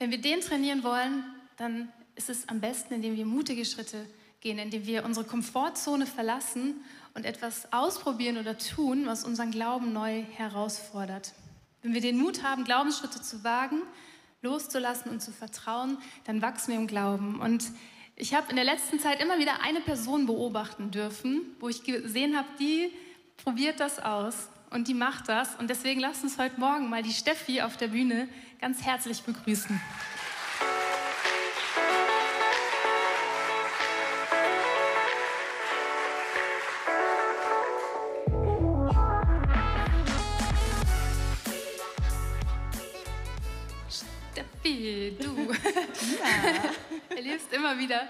Wenn 0.00 0.10
wir 0.10 0.20
den 0.20 0.40
trainieren 0.40 0.82
wollen, 0.82 1.22
dann 1.58 1.92
ist 2.16 2.28
es 2.28 2.48
am 2.48 2.60
besten, 2.60 2.94
indem 2.94 3.14
wir 3.14 3.24
mutige 3.24 3.64
Schritte 3.64 4.04
gehen, 4.40 4.58
indem 4.58 4.84
wir 4.84 5.04
unsere 5.04 5.24
Komfortzone 5.24 6.06
verlassen 6.06 6.82
und 7.14 7.24
etwas 7.24 7.72
ausprobieren 7.72 8.38
oder 8.38 8.56
tun, 8.58 9.06
was 9.06 9.24
unseren 9.24 9.50
Glauben 9.50 9.92
neu 9.92 10.22
herausfordert. 10.36 11.32
Wenn 11.82 11.94
wir 11.94 12.00
den 12.00 12.18
Mut 12.18 12.42
haben, 12.42 12.64
Glaubensschritte 12.64 13.22
zu 13.22 13.42
wagen, 13.42 13.82
loszulassen 14.42 15.10
und 15.10 15.20
zu 15.20 15.32
vertrauen, 15.32 15.98
dann 16.24 16.42
wachsen 16.42 16.72
wir 16.72 16.78
im 16.78 16.86
Glauben. 16.86 17.40
Und 17.40 17.64
Ich 18.16 18.34
habe 18.34 18.50
in 18.50 18.56
der 18.56 18.66
letzten 18.66 19.00
Zeit 19.00 19.22
immer 19.22 19.38
wieder 19.38 19.62
eine 19.62 19.80
Person 19.80 20.26
beobachten 20.26 20.90
dürfen, 20.90 21.56
wo 21.58 21.70
ich 21.70 21.84
gesehen 21.84 22.36
habe, 22.36 22.48
die 22.58 22.92
probiert 23.42 23.80
das 23.80 23.98
aus 23.98 24.48
und 24.68 24.88
die 24.88 24.94
macht 24.94 25.28
das. 25.30 25.56
Und 25.56 25.70
deswegen 25.70 26.00
lasst 26.00 26.22
uns 26.22 26.36
heute 26.36 26.60
Morgen 26.60 26.90
mal 26.90 27.02
die 27.02 27.14
Steffi 27.14 27.62
auf 27.62 27.78
der 27.78 27.88
Bühne 27.88 28.28
ganz 28.60 28.82
herzlich 28.82 29.22
begrüßen. 29.22 29.80
Wieder 47.80 48.06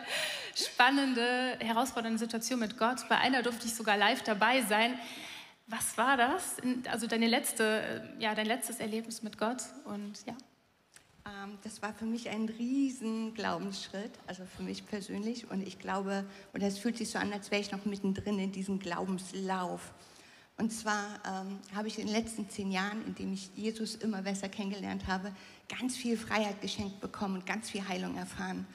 spannende, 0.54 1.56
herausfordernde 1.60 2.18
Situationen 2.18 2.68
mit 2.68 2.76
Gott. 2.76 3.08
Bei 3.08 3.16
einer 3.16 3.42
durfte 3.42 3.66
ich 3.66 3.74
sogar 3.74 3.96
live 3.96 4.22
dabei 4.22 4.60
sein. 4.62 4.98
Was 5.66 5.96
war 5.96 6.18
das? 6.18 6.56
Also 6.90 7.06
deine 7.06 7.28
letzte, 7.28 8.14
ja, 8.18 8.34
dein 8.34 8.46
letztes 8.46 8.80
Erlebnis 8.80 9.22
mit 9.22 9.38
Gott 9.38 9.62
und 9.84 10.26
ja. 10.26 10.34
Ähm, 11.26 11.58
das 11.62 11.80
war 11.82 11.94
für 11.94 12.06
mich 12.06 12.28
ein 12.28 12.48
riesen 12.48 13.34
Glaubensschritt, 13.34 14.12
also 14.26 14.44
für 14.44 14.62
mich 14.62 14.86
persönlich. 14.86 15.50
Und 15.50 15.66
ich 15.66 15.78
glaube, 15.78 16.24
und 16.52 16.62
es 16.62 16.78
fühlt 16.78 16.98
sich 16.98 17.10
so 17.10 17.18
an, 17.18 17.32
als 17.32 17.50
wäre 17.50 17.60
ich 17.60 17.70
noch 17.70 17.84
mittendrin 17.84 18.38
in 18.38 18.52
diesem 18.52 18.78
Glaubenslauf. 18.78 19.92
Und 20.56 20.70
zwar 20.72 21.20
ähm, 21.26 21.58
habe 21.74 21.88
ich 21.88 21.98
in 21.98 22.06
den 22.06 22.14
letzten 22.14 22.48
zehn 22.50 22.70
Jahren, 22.70 23.04
in 23.06 23.14
denen 23.14 23.32
ich 23.32 23.50
Jesus 23.54 23.94
immer 23.94 24.22
besser 24.22 24.48
kennengelernt 24.48 25.06
habe, 25.06 25.32
ganz 25.68 25.96
viel 25.96 26.18
Freiheit 26.18 26.60
geschenkt 26.60 27.00
bekommen 27.00 27.36
und 27.36 27.46
ganz 27.46 27.70
viel 27.70 27.86
Heilung 27.86 28.16
erfahren. 28.16 28.66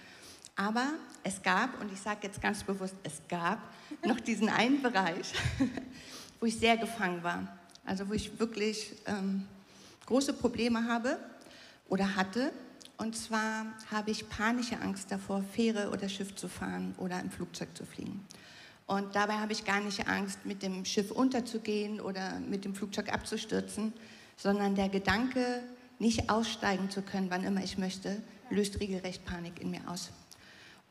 Aber 0.56 0.94
es 1.24 1.41
gab, 1.41 1.82
und 1.82 1.91
ich 1.91 2.00
sage 2.00 2.20
jetzt 2.24 2.41
ganz 2.41 2.63
bewusst, 2.63 2.96
es 3.04 3.22
gab 3.28 3.60
noch 4.06 4.20
diesen 4.20 4.50
einen 4.50 4.82
Bereich, 4.82 5.34
wo 6.39 6.46
ich 6.46 6.58
sehr 6.58 6.78
gefangen 6.78 7.24
war. 7.24 7.48
Also 7.84 8.10
wo 8.10 8.13
ich 8.13 8.39
wirklich 8.39 8.94
ähm, 9.06 9.46
große 10.06 10.34
Probleme 10.34 10.88
habe 10.88 11.20
oder 11.88 12.15
hatte. 12.15 12.52
Und 12.98 13.15
zwar 13.15 13.65
habe 13.91 14.12
ich 14.12 14.30
panische 14.30 14.80
Angst 14.80 15.12
davor, 15.12 15.44
Fähre 15.44 15.89
oder 15.91 16.08
Schiff 16.08 16.36
zu 16.36 16.48
fahren 16.48 16.96
oder 16.98 17.20
im 17.20 17.30
Flugzeug 17.30 17.76
zu 17.76 17.86
fliegen. 17.86 18.26
Und 18.88 19.15
dabei 19.15 19.34
habe 19.34 19.52
ich 19.52 19.65
gar 19.65 19.82
nicht 19.82 20.08
Angst, 20.08 20.46
mit 20.46 20.62
dem 20.62 20.86
Schiff 20.86 21.12
unterzugehen 21.12 22.00
oder 22.00 22.39
mit 22.39 22.65
dem 22.65 22.76
Flugzeug 22.76 23.12
abzustürzen, 23.12 23.94
sondern 24.38 24.76
der 24.76 24.89
Gedanke, 24.89 25.63
nicht 25.98 26.30
aussteigen 26.30 26.89
zu 26.89 27.02
können, 27.02 27.30
wann 27.30 27.44
immer 27.44 27.63
ich 27.63 27.78
möchte, 27.78 28.22
löst 28.50 28.80
regelrecht 28.80 29.26
Panik 29.26 29.62
in 29.62 29.72
mir 29.72 29.82
aus. 29.88 30.12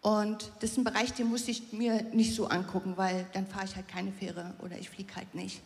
Und 0.04 0.52
das 0.60 0.72
ist 0.72 0.76
ein 0.76 0.84
Bereich, 0.84 1.14
den 1.14 1.28
muss 1.30 1.48
ich 1.48 1.72
mir 1.72 2.02
nicht 2.12 2.34
so 2.34 2.46
angucken, 2.46 2.98
weil 2.98 3.24
dann 3.32 3.46
fahre 3.46 3.64
ich 3.64 3.74
halt 3.74 3.88
keine 3.88 4.12
Fähre 4.12 4.52
oder 4.62 4.76
ich 4.76 4.90
fliege 4.90 5.16
halt 5.16 5.34
nicht. 5.34 5.62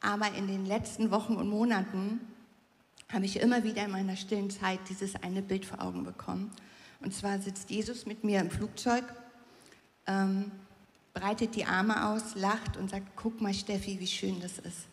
Aber 0.00 0.32
in 0.34 0.46
den 0.46 0.66
letzten 0.66 1.10
Wochen 1.10 1.34
und 1.34 1.48
Monaten 1.48 2.20
habe 3.12 3.24
ich 3.24 3.40
immer 3.40 3.64
wieder 3.64 3.84
in 3.84 3.90
meiner 3.90 4.14
stillen 4.14 4.50
Zeit 4.50 4.78
dieses 4.88 5.16
eine 5.16 5.42
Bild 5.42 5.64
vor 5.64 5.82
Augen 5.82 6.04
bekommen. 6.04 6.52
Und 7.00 7.12
zwar 7.12 7.40
sitzt 7.40 7.68
Jesus 7.68 8.06
mit 8.06 8.22
mir 8.22 8.38
im 8.38 8.52
Flugzeug, 8.52 9.02
ähm, 10.06 10.52
breitet 11.12 11.56
die 11.56 11.64
Arme 11.64 12.06
aus, 12.10 12.36
lacht 12.36 12.76
und 12.76 12.88
sagt, 12.88 13.16
guck 13.16 13.40
mal 13.40 13.52
Steffi, 13.52 13.98
wie 13.98 14.06
schön 14.06 14.38
das 14.40 14.60
ist. 14.60 14.86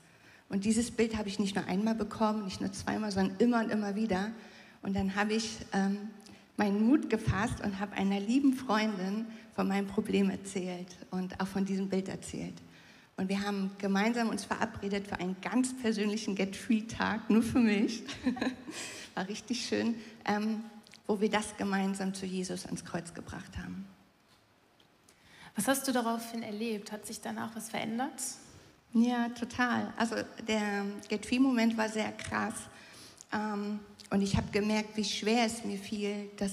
Und 0.50 0.66
dieses 0.66 0.90
Bild 0.90 1.16
habe 1.16 1.30
ich 1.30 1.38
nicht 1.38 1.56
nur 1.56 1.66
einmal 1.66 1.94
bekommen, 1.94 2.46
nicht 2.46 2.60
nur 2.60 2.72
zweimal, 2.72 3.12
sondern 3.12 3.38
immer 3.38 3.60
und 3.60 3.70
immer 3.70 3.94
wieder. 3.94 4.32
Und 4.82 4.96
dann 4.96 5.14
habe 5.14 5.34
ich 5.36 5.60
ähm, 5.74 6.10
meinen 6.58 6.86
Mut 6.86 7.10
gefasst 7.10 7.62
und 7.64 7.80
habe 7.80 7.94
einer 7.94 8.20
lieben 8.20 8.54
Freundin 8.54 9.26
von 9.56 9.68
meinem 9.68 9.88
Problem 9.88 10.30
erzählt 10.30 10.88
und 11.12 11.40
auch 11.40 11.48
von 11.48 11.66
diesem 11.66 11.90
Bild 11.90 12.10
erzählt. 12.10 12.56
Und 13.16 13.30
wir 13.30 13.42
haben 13.42 13.72
gemeinsam 13.78 14.30
uns 14.30 14.44
verabredet 14.44 15.08
für 15.08 15.20
einen 15.20 15.36
ganz 15.42 15.76
persönlichen 15.78 16.36
Get-Free-Tag, 16.36 17.30
nur 17.30 17.44
für 17.44 17.60
mich. 17.60 18.04
War 19.16 19.28
richtig 19.28 19.66
schön, 19.66 19.96
ähm, 20.26 20.64
wo 21.06 21.22
wir 21.22 21.30
das 21.30 21.56
gemeinsam 21.58 22.14
zu 22.14 22.26
Jesus 22.26 22.66
ans 22.66 22.84
Kreuz 22.84 23.14
gebracht 23.14 23.58
haben. 23.58 23.86
Was 25.56 25.68
hast 25.68 25.88
du 25.88 25.92
daraufhin 25.92 26.42
erlebt? 26.42 26.92
Hat 26.92 27.06
sich 27.06 27.22
danach 27.22 27.56
was 27.56 27.70
verändert? 27.70 28.20
Ja, 28.94 29.30
total. 29.30 29.94
Also 29.98 30.16
der 30.48 30.86
Get-Free-Moment 31.10 31.78
war 31.78 31.90
sehr 31.90 32.12
krass. 32.12 32.56
Ähm, 33.32 33.80
und 34.14 34.22
ich 34.22 34.38
habe 34.38 34.52
gemerkt, 34.52 34.96
wie 34.96 35.04
schwer 35.04 35.44
es 35.48 35.66
mir 35.66 35.80
fiel, 35.80 36.30
das 36.38 36.52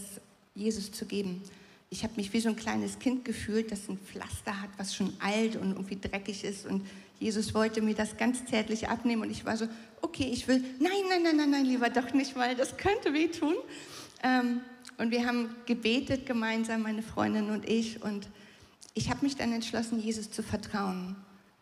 Jesus 0.55 0.92
zu 0.92 1.05
geben. 1.05 1.42
Ich 1.90 2.05
habe 2.05 2.14
mich 2.16 2.33
wie 2.33 2.40
so 2.40 2.49
ein 2.49 2.57
kleines 2.57 2.99
Kind 2.99 3.23
gefühlt, 3.23 3.70
das 3.70 3.87
ein 3.87 3.99
Pflaster 3.99 4.62
hat, 4.62 4.70
was 4.79 4.94
schon 4.94 5.12
alt 5.18 5.57
und 5.57 5.73
irgendwie 5.73 5.99
dreckig 6.01 6.42
ist. 6.42 6.64
Und 6.64 6.87
Jesus 7.18 7.53
wollte 7.53 7.83
mir 7.83 7.94
das 7.94 8.16
ganz 8.16 8.46
zärtlich 8.46 8.88
abnehmen. 8.88 9.20
Und 9.20 9.31
ich 9.31 9.44
war 9.44 9.59
so, 9.59 9.66
okay, 10.01 10.31
ich 10.33 10.49
will, 10.49 10.64
nein, 10.79 10.90
nein, 11.11 11.23
nein, 11.23 11.37
nein, 11.37 11.51
nein, 11.51 11.66
lieber 11.66 11.90
doch 11.90 12.14
nicht, 12.14 12.35
weil 12.35 12.57
das 12.57 12.79
könnte 12.79 13.12
wehtun. 13.12 13.57
Ähm, 14.23 14.62
und 14.96 15.11
wir 15.11 15.27
haben 15.27 15.55
gebetet 15.66 16.25
gemeinsam, 16.25 16.81
meine 16.81 17.03
Freundin 17.03 17.51
und 17.51 17.68
ich. 17.68 18.03
Und 18.03 18.27
ich 18.94 19.11
habe 19.11 19.23
mich 19.23 19.37
dann 19.37 19.53
entschlossen, 19.53 20.01
Jesus 20.01 20.31
zu 20.31 20.42
vertrauen 20.42 21.14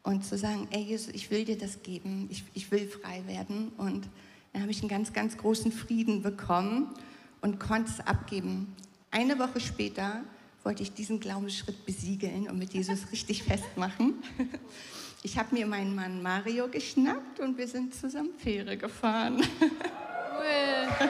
und 0.04 0.24
zu 0.24 0.38
sagen, 0.38 0.68
ey 0.70 0.80
Jesus, 0.82 1.12
ich 1.12 1.32
will 1.32 1.44
dir 1.44 1.58
das 1.58 1.82
geben, 1.82 2.28
ich, 2.30 2.44
ich 2.54 2.70
will 2.70 2.86
frei 2.86 3.24
werden. 3.26 3.72
Und 3.78 4.06
dann 4.52 4.62
habe 4.62 4.70
ich 4.70 4.80
einen 4.80 4.88
ganz, 4.88 5.12
ganz 5.12 5.36
großen 5.36 5.72
Frieden 5.72 6.22
bekommen 6.22 6.94
und 7.40 7.60
konnte 7.60 7.90
es 7.90 8.06
abgeben. 8.06 8.74
Eine 9.10 9.38
Woche 9.38 9.60
später 9.60 10.22
wollte 10.64 10.82
ich 10.82 10.92
diesen 10.92 11.20
Glaubensschritt 11.20 11.86
besiegeln 11.86 12.48
und 12.48 12.58
mit 12.58 12.72
Jesus 12.72 13.00
richtig 13.12 13.42
festmachen. 13.42 14.14
Ich 15.22 15.38
habe 15.38 15.54
mir 15.54 15.66
meinen 15.66 15.94
Mann 15.94 16.22
Mario 16.22 16.68
geschnappt 16.68 17.40
und 17.40 17.58
wir 17.58 17.66
sind 17.66 17.94
zusammen 17.94 18.30
Fähre 18.38 18.76
gefahren. 18.76 19.42
Cool. 19.60 21.08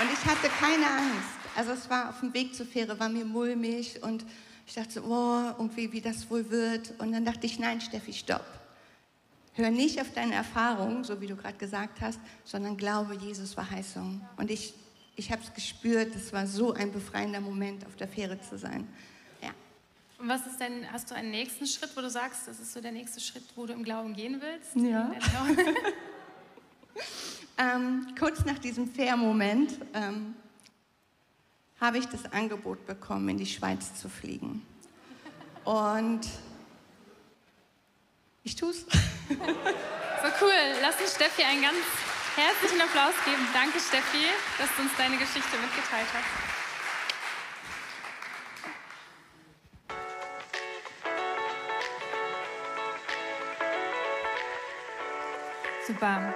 Und 0.00 0.12
ich 0.12 0.26
hatte 0.26 0.48
keine 0.58 0.86
Angst. 0.86 1.41
Also 1.56 1.72
es 1.72 1.88
war 1.90 2.10
auf 2.10 2.20
dem 2.20 2.32
Weg 2.34 2.54
zur 2.54 2.66
Fähre, 2.66 2.98
war 2.98 3.08
mir 3.08 3.24
mulmig 3.24 4.02
und 4.02 4.24
ich 4.66 4.74
dachte 4.74 4.92
so, 4.92 5.02
oh, 5.02 5.54
irgendwie, 5.58 5.92
wie 5.92 6.00
das 6.00 6.30
wohl 6.30 6.48
wird. 6.50 6.94
Und 6.98 7.12
dann 7.12 7.24
dachte 7.24 7.46
ich, 7.46 7.58
nein, 7.58 7.80
Steffi, 7.80 8.12
stopp. 8.12 8.44
Hör 9.54 9.70
nicht 9.70 10.00
auf 10.00 10.10
deine 10.14 10.34
Erfahrungen, 10.34 11.04
so 11.04 11.20
wie 11.20 11.26
du 11.26 11.36
gerade 11.36 11.58
gesagt 11.58 12.00
hast, 12.00 12.18
sondern 12.44 12.76
glaube 12.76 13.14
Jesus 13.16 13.52
Verheißung. 13.52 14.26
Und 14.38 14.50
ich, 14.50 14.72
ich 15.14 15.30
habe 15.30 15.42
es 15.42 15.52
gespürt, 15.52 16.14
es 16.16 16.32
war 16.32 16.46
so 16.46 16.72
ein 16.72 16.90
befreiender 16.90 17.40
Moment, 17.40 17.84
auf 17.86 17.96
der 17.96 18.08
Fähre 18.08 18.40
zu 18.40 18.56
sein. 18.56 18.88
Ja. 19.42 19.50
Und 20.18 20.28
was 20.28 20.46
ist 20.46 20.58
denn, 20.58 20.90
hast 20.90 21.10
du 21.10 21.14
einen 21.14 21.30
nächsten 21.30 21.66
Schritt, 21.66 21.90
wo 21.94 22.00
du 22.00 22.08
sagst, 22.08 22.48
das 22.48 22.60
ist 22.60 22.72
so 22.72 22.80
der 22.80 22.92
nächste 22.92 23.20
Schritt, 23.20 23.44
wo 23.54 23.66
du 23.66 23.74
im 23.74 23.84
Glauben 23.84 24.14
gehen 24.14 24.40
willst? 24.40 24.74
Ja. 24.74 25.12
ähm, 27.58 28.06
kurz 28.18 28.46
nach 28.46 28.58
diesem 28.58 28.88
Fair-Moment 28.88 29.74
ähm, 29.92 30.34
habe 31.82 31.98
ich 31.98 32.06
das 32.06 32.32
Angebot 32.32 32.86
bekommen, 32.86 33.28
in 33.28 33.38
die 33.38 33.46
Schweiz 33.46 33.96
zu 34.00 34.08
fliegen. 34.08 34.64
Und 35.64 36.20
ich 38.44 38.54
tue 38.54 38.70
es. 38.70 38.82
So 38.82 40.28
cool. 40.40 40.52
Lass 40.80 41.00
uns 41.00 41.16
Steffi 41.16 41.42
einen 41.42 41.62
ganz 41.62 41.76
herzlichen 42.36 42.80
Applaus 42.80 43.14
geben. 43.24 43.44
Danke, 43.52 43.80
Steffi, 43.80 44.26
dass 44.58 44.68
du 44.76 44.82
uns 44.82 44.92
deine 44.96 45.16
Geschichte 45.16 45.58
mitgeteilt 45.58 46.06
hast. 46.14 46.24
Super. 55.88 56.32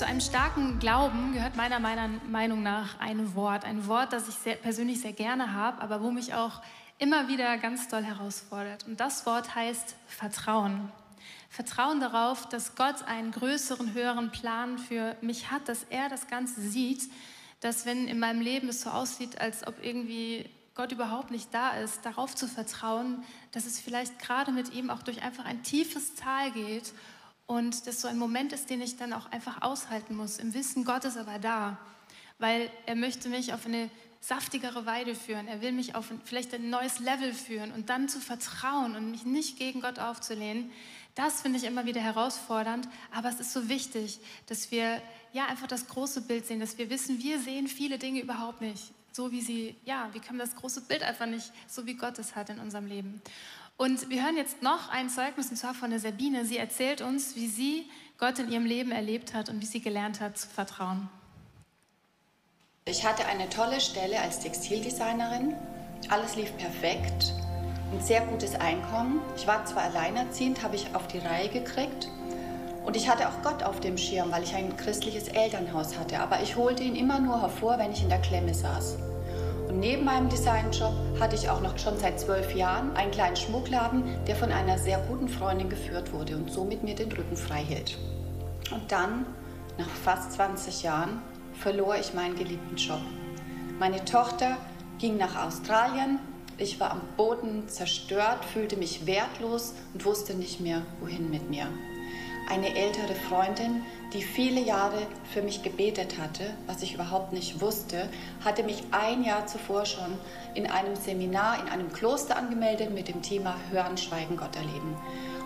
Zu 0.00 0.06
einem 0.06 0.22
starken 0.22 0.78
Glauben 0.78 1.34
gehört 1.34 1.56
meiner 1.56 1.78
Meinung 1.78 2.62
nach 2.62 2.98
ein 3.00 3.34
Wort. 3.34 3.66
Ein 3.66 3.86
Wort, 3.86 4.14
das 4.14 4.28
ich 4.28 4.34
sehr, 4.34 4.54
persönlich 4.54 5.02
sehr 5.02 5.12
gerne 5.12 5.52
habe, 5.52 5.82
aber 5.82 6.02
wo 6.02 6.10
mich 6.10 6.32
auch 6.32 6.62
immer 6.96 7.28
wieder 7.28 7.58
ganz 7.58 7.86
doll 7.88 8.02
herausfordert. 8.02 8.86
Und 8.86 8.98
das 8.98 9.26
Wort 9.26 9.54
heißt 9.54 9.96
Vertrauen. 10.06 10.90
Vertrauen 11.50 12.00
darauf, 12.00 12.48
dass 12.48 12.76
Gott 12.76 13.02
einen 13.08 13.30
größeren, 13.30 13.92
höheren 13.92 14.30
Plan 14.30 14.78
für 14.78 15.16
mich 15.20 15.50
hat, 15.50 15.68
dass 15.68 15.84
er 15.90 16.08
das 16.08 16.28
Ganze 16.28 16.62
sieht, 16.62 17.02
dass 17.60 17.84
wenn 17.84 18.08
in 18.08 18.18
meinem 18.18 18.40
Leben 18.40 18.70
es 18.70 18.80
so 18.80 18.88
aussieht, 18.88 19.38
als 19.38 19.66
ob 19.66 19.84
irgendwie 19.84 20.48
Gott 20.74 20.92
überhaupt 20.92 21.30
nicht 21.30 21.52
da 21.52 21.72
ist, 21.72 22.06
darauf 22.06 22.34
zu 22.34 22.48
vertrauen, 22.48 23.22
dass 23.52 23.66
es 23.66 23.78
vielleicht 23.78 24.18
gerade 24.18 24.50
mit 24.50 24.72
ihm 24.72 24.88
auch 24.88 25.02
durch 25.02 25.20
einfach 25.20 25.44
ein 25.44 25.62
tiefes 25.62 26.14
Tal 26.14 26.52
geht 26.52 26.94
und 27.50 27.88
das 27.88 28.00
so 28.00 28.06
ein 28.06 28.16
Moment 28.16 28.52
ist, 28.52 28.70
den 28.70 28.80
ich 28.80 28.96
dann 28.96 29.12
auch 29.12 29.26
einfach 29.32 29.60
aushalten 29.62 30.14
muss. 30.14 30.38
Im 30.38 30.54
Wissen, 30.54 30.84
Gott 30.84 31.04
ist 31.04 31.16
aber 31.16 31.40
da, 31.40 31.78
weil 32.38 32.70
er 32.86 32.94
möchte 32.94 33.28
mich 33.28 33.52
auf 33.52 33.66
eine 33.66 33.90
saftigere 34.20 34.86
Weide 34.86 35.16
führen. 35.16 35.48
Er 35.48 35.60
will 35.60 35.72
mich 35.72 35.96
auf 35.96 36.12
vielleicht 36.24 36.54
ein 36.54 36.70
neues 36.70 37.00
Level 37.00 37.32
führen 37.34 37.72
und 37.72 37.88
dann 37.90 38.08
zu 38.08 38.20
vertrauen 38.20 38.94
und 38.94 39.10
mich 39.10 39.24
nicht 39.24 39.58
gegen 39.58 39.80
Gott 39.80 39.98
aufzulehnen, 39.98 40.70
Das 41.16 41.42
finde 41.42 41.58
ich 41.58 41.64
immer 41.64 41.86
wieder 41.86 42.00
herausfordernd, 42.00 42.88
aber 43.12 43.30
es 43.30 43.40
ist 43.40 43.52
so 43.52 43.68
wichtig, 43.68 44.20
dass 44.46 44.70
wir 44.70 45.02
ja 45.32 45.46
einfach 45.46 45.66
das 45.66 45.88
große 45.88 46.20
Bild 46.20 46.46
sehen, 46.46 46.60
dass 46.60 46.78
wir 46.78 46.88
wissen, 46.88 47.20
wir 47.20 47.40
sehen 47.40 47.66
viele 47.66 47.98
Dinge 47.98 48.20
überhaupt 48.20 48.60
nicht, 48.60 48.92
so 49.10 49.32
wie 49.32 49.40
sie, 49.40 49.74
ja, 49.84 50.08
wir 50.12 50.20
können 50.20 50.38
das 50.38 50.54
große 50.54 50.82
Bild 50.82 51.02
einfach 51.02 51.26
nicht, 51.26 51.50
so 51.66 51.84
wie 51.84 51.94
Gott 51.94 52.16
es 52.20 52.36
hat 52.36 52.48
in 52.48 52.60
unserem 52.60 52.86
Leben. 52.86 53.20
Und 53.80 54.10
wir 54.10 54.22
hören 54.22 54.36
jetzt 54.36 54.60
noch 54.62 54.90
ein 54.90 55.08
Zeugnis, 55.08 55.48
und 55.48 55.56
zwar 55.56 55.72
von 55.72 55.88
der 55.88 56.00
Sabine. 56.00 56.44
Sie 56.44 56.58
erzählt 56.58 57.00
uns, 57.00 57.34
wie 57.34 57.46
sie 57.46 57.88
Gott 58.18 58.38
in 58.38 58.52
ihrem 58.52 58.66
Leben 58.66 58.92
erlebt 58.92 59.32
hat 59.32 59.48
und 59.48 59.62
wie 59.62 59.64
sie 59.64 59.80
gelernt 59.80 60.20
hat 60.20 60.36
zu 60.36 60.48
vertrauen. 60.48 61.08
Ich 62.84 63.06
hatte 63.06 63.24
eine 63.24 63.48
tolle 63.48 63.80
Stelle 63.80 64.20
als 64.20 64.40
Textildesignerin. 64.40 65.54
Alles 66.10 66.36
lief 66.36 66.54
perfekt 66.58 67.32
ein 67.90 68.02
sehr 68.02 68.20
gutes 68.26 68.54
Einkommen. 68.54 69.22
Ich 69.34 69.46
war 69.46 69.64
zwar 69.64 69.84
alleinerziehend, 69.84 70.62
habe 70.62 70.76
ich 70.76 70.94
auf 70.94 71.08
die 71.08 71.16
Reihe 71.16 71.48
gekriegt. 71.48 72.10
Und 72.84 72.98
ich 72.98 73.08
hatte 73.08 73.30
auch 73.30 73.42
Gott 73.42 73.62
auf 73.62 73.80
dem 73.80 73.96
Schirm, 73.96 74.30
weil 74.30 74.42
ich 74.42 74.54
ein 74.54 74.76
christliches 74.76 75.28
Elternhaus 75.28 75.98
hatte. 75.98 76.20
Aber 76.20 76.42
ich 76.42 76.54
holte 76.54 76.82
ihn 76.82 76.96
immer 76.96 77.18
nur 77.18 77.40
hervor, 77.40 77.78
wenn 77.78 77.92
ich 77.92 78.02
in 78.02 78.10
der 78.10 78.20
Klemme 78.20 78.52
saß. 78.52 78.98
Und 79.70 79.78
neben 79.78 80.04
meinem 80.04 80.28
Designjob 80.28 80.92
hatte 81.20 81.36
ich 81.36 81.48
auch 81.48 81.60
noch 81.60 81.78
schon 81.78 81.96
seit 81.96 82.18
zwölf 82.18 82.56
Jahren 82.56 82.96
einen 82.96 83.12
kleinen 83.12 83.36
Schmuckladen, 83.36 84.02
der 84.26 84.34
von 84.34 84.50
einer 84.50 84.76
sehr 84.78 84.98
guten 85.08 85.28
Freundin 85.28 85.70
geführt 85.70 86.12
wurde 86.12 86.34
und 86.36 86.50
somit 86.50 86.82
mir 86.82 86.96
den 86.96 87.12
Rücken 87.12 87.36
frei 87.36 87.62
hielt. 87.62 87.96
Und 88.72 88.90
dann, 88.90 89.26
nach 89.78 89.88
fast 89.88 90.32
20 90.32 90.82
Jahren, 90.82 91.22
verlor 91.52 91.94
ich 91.94 92.14
meinen 92.14 92.34
geliebten 92.34 92.74
Job. 92.74 92.98
Meine 93.78 94.04
Tochter 94.04 94.56
ging 94.98 95.16
nach 95.16 95.46
Australien, 95.46 96.18
ich 96.58 96.80
war 96.80 96.90
am 96.90 97.02
Boden 97.16 97.68
zerstört, 97.68 98.44
fühlte 98.44 98.76
mich 98.76 99.06
wertlos 99.06 99.74
und 99.94 100.04
wusste 100.04 100.34
nicht 100.34 100.60
mehr, 100.60 100.82
wohin 100.98 101.30
mit 101.30 101.48
mir. 101.48 101.68
Eine 102.50 102.74
ältere 102.74 103.14
Freundin, 103.14 103.84
die 104.12 104.22
viele 104.22 104.60
Jahre 104.60 105.06
für 105.32 105.40
mich 105.40 105.62
gebetet 105.62 106.18
hatte, 106.18 106.42
was 106.66 106.82
ich 106.82 106.94
überhaupt 106.94 107.32
nicht 107.32 107.60
wusste, 107.60 108.08
hatte 108.44 108.64
mich 108.64 108.82
ein 108.90 109.22
Jahr 109.22 109.46
zuvor 109.46 109.86
schon 109.86 110.18
in 110.54 110.66
einem 110.66 110.96
Seminar 110.96 111.60
in 111.62 111.68
einem 111.68 111.92
Kloster 111.92 112.36
angemeldet 112.36 112.92
mit 112.92 113.06
dem 113.06 113.22
Thema 113.22 113.54
Hören, 113.70 113.96
Schweigen, 113.96 114.36
Gott 114.36 114.56
erleben. 114.56 114.96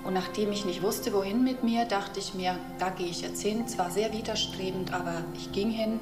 Und 0.04 0.14
nachdem 0.14 0.50
ich 0.50 0.64
nicht 0.64 0.82
wusste, 0.82 1.12
wohin 1.12 1.44
mit 1.44 1.62
mir, 1.62 1.84
dachte 1.84 2.20
ich 2.20 2.32
mir, 2.32 2.58
da 2.78 2.88
gehe 2.88 3.08
ich 3.08 3.20
jetzt 3.20 3.42
hin. 3.42 3.68
Zwar 3.68 3.90
sehr 3.90 4.10
widerstrebend, 4.14 4.94
aber 4.94 5.24
ich 5.36 5.52
ging 5.52 5.68
hin 5.68 6.00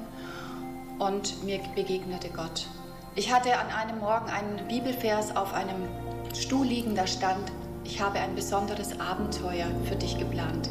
und 0.99 1.43
mir 1.43 1.59
begegnete 1.75 2.29
Gott. 2.29 2.67
Ich 3.15 3.33
hatte 3.33 3.57
an 3.57 3.67
einem 3.67 3.99
Morgen 3.99 4.29
einen 4.29 4.69
Bibelvers 4.69 5.35
auf 5.35 5.53
einem 5.53 5.89
Stuhl 6.33 6.65
liegen, 6.65 6.95
da 6.95 7.05
stand, 7.05 7.51
ich 7.83 8.01
habe 8.01 8.19
ein 8.19 8.35
besonderes 8.35 8.97
Abenteuer 9.01 9.67
für 9.89 9.97
dich 9.97 10.17
geplant. 10.17 10.69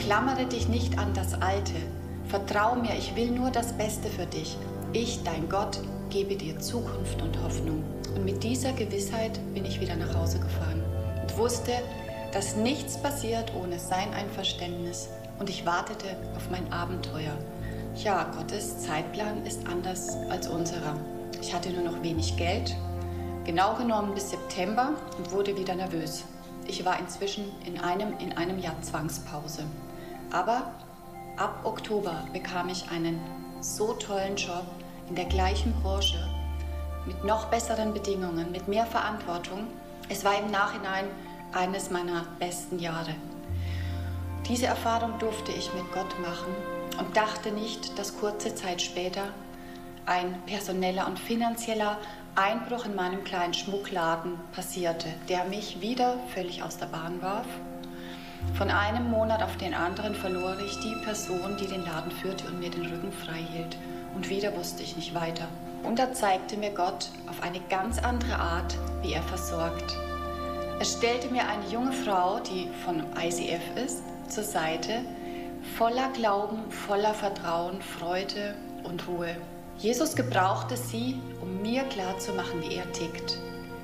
Klammere 0.00 0.46
dich 0.46 0.66
nicht 0.66 0.98
an 0.98 1.12
das 1.12 1.34
Alte. 1.42 1.74
Vertrau 2.26 2.74
mir, 2.74 2.96
ich 2.96 3.14
will 3.16 3.30
nur 3.30 3.50
das 3.50 3.74
Beste 3.74 4.08
für 4.08 4.24
dich. 4.24 4.56
Ich, 4.94 5.22
dein 5.24 5.48
Gott, 5.48 5.78
gebe 6.08 6.36
dir 6.36 6.58
Zukunft 6.58 7.20
und 7.20 7.40
Hoffnung. 7.42 7.84
Und 8.16 8.24
mit 8.24 8.42
dieser 8.42 8.72
Gewissheit 8.72 9.38
bin 9.52 9.66
ich 9.66 9.78
wieder 9.78 9.96
nach 9.96 10.14
Hause 10.14 10.40
gefahren 10.40 10.82
und 11.20 11.36
wusste, 11.36 11.72
dass 12.32 12.56
nichts 12.56 12.96
passiert 12.96 13.52
ohne 13.54 13.78
sein 13.78 14.12
Einverständnis. 14.14 15.10
Und 15.38 15.50
ich 15.50 15.66
wartete 15.66 16.16
auf 16.34 16.50
mein 16.50 16.72
Abenteuer. 16.72 17.36
Ja, 17.96 18.24
Gottes 18.36 18.78
Zeitplan 18.78 19.44
ist 19.44 19.66
anders 19.68 20.16
als 20.30 20.48
unserer. 20.48 20.96
Ich 21.42 21.54
hatte 21.54 21.70
nur 21.70 21.84
noch 21.84 22.02
wenig 22.02 22.36
Geld, 22.38 22.74
genau 23.44 23.74
genommen 23.74 24.14
bis 24.14 24.30
September 24.30 24.94
und 25.18 25.30
wurde 25.30 25.56
wieder 25.58 25.74
nervös. 25.74 26.24
Ich 26.66 26.84
war 26.84 26.98
inzwischen 26.98 27.44
in 27.66 27.78
einem, 27.80 28.16
in 28.18 28.32
einem 28.36 28.58
Jahr 28.58 28.80
Zwangspause. 28.80 29.64
Aber 30.30 30.72
ab 31.36 31.60
Oktober 31.64 32.24
bekam 32.32 32.68
ich 32.68 32.90
einen 32.90 33.20
so 33.60 33.92
tollen 33.94 34.36
Job 34.36 34.64
in 35.08 35.16
der 35.16 35.24
gleichen 35.24 35.74
Branche, 35.82 36.28
mit 37.06 37.24
noch 37.24 37.46
besseren 37.46 37.92
Bedingungen, 37.92 38.52
mit 38.52 38.68
mehr 38.68 38.86
Verantwortung. 38.86 39.66
Es 40.08 40.24
war 40.24 40.38
im 40.38 40.50
Nachhinein 40.50 41.06
eines 41.52 41.90
meiner 41.90 42.26
besten 42.38 42.78
Jahre. 42.78 43.14
Diese 44.48 44.66
Erfahrung 44.66 45.18
durfte 45.18 45.52
ich 45.52 45.72
mit 45.74 45.92
Gott 45.92 46.18
machen 46.20 46.54
und 46.98 47.16
dachte 47.16 47.50
nicht, 47.52 47.98
dass 47.98 48.18
kurze 48.18 48.54
Zeit 48.54 48.82
später 48.82 49.24
ein 50.06 50.42
personeller 50.46 51.06
und 51.06 51.18
finanzieller 51.18 51.98
Einbruch 52.34 52.86
in 52.86 52.94
meinem 52.94 53.24
kleinen 53.24 53.54
Schmuckladen 53.54 54.38
passierte, 54.52 55.08
der 55.28 55.44
mich 55.44 55.80
wieder 55.80 56.16
völlig 56.34 56.62
aus 56.62 56.78
der 56.78 56.86
Bahn 56.86 57.20
warf. 57.22 57.46
Von 58.56 58.70
einem 58.70 59.10
Monat 59.10 59.42
auf 59.42 59.56
den 59.56 59.74
anderen 59.74 60.14
verlor 60.14 60.56
ich 60.64 60.78
die 60.80 60.96
Person, 61.04 61.56
die 61.58 61.66
den 61.66 61.84
Laden 61.84 62.10
führte 62.10 62.46
und 62.48 62.60
mir 62.60 62.70
den 62.70 62.86
Rücken 62.86 63.12
frei 63.12 63.40
hielt. 63.52 63.76
Und 64.14 64.28
wieder 64.28 64.54
wusste 64.56 64.82
ich 64.82 64.96
nicht 64.96 65.14
weiter. 65.14 65.48
Und 65.82 65.98
da 65.98 66.12
zeigte 66.12 66.56
mir 66.56 66.70
Gott 66.70 67.08
auf 67.28 67.42
eine 67.42 67.60
ganz 67.70 67.98
andere 67.98 68.36
Art, 68.36 68.76
wie 69.02 69.12
er 69.12 69.22
versorgt. 69.22 69.96
Er 70.78 70.84
stellte 70.84 71.28
mir 71.28 71.46
eine 71.48 71.66
junge 71.70 71.92
Frau, 71.92 72.40
die 72.40 72.68
von 72.84 73.02
ICF 73.18 73.62
ist, 73.76 74.02
zur 74.28 74.44
Seite, 74.44 75.00
voller 75.76 76.08
Glauben, 76.10 76.70
voller 76.70 77.14
Vertrauen, 77.14 77.80
Freude 77.82 78.54
und 78.84 79.06
Ruhe. 79.06 79.36
Jesus 79.78 80.14
gebrauchte 80.16 80.76
sie, 80.76 81.18
um 81.40 81.62
mir 81.62 81.84
klarzumachen, 81.84 82.62
wie 82.62 82.74
er 82.74 82.90
tickt. 82.92 83.38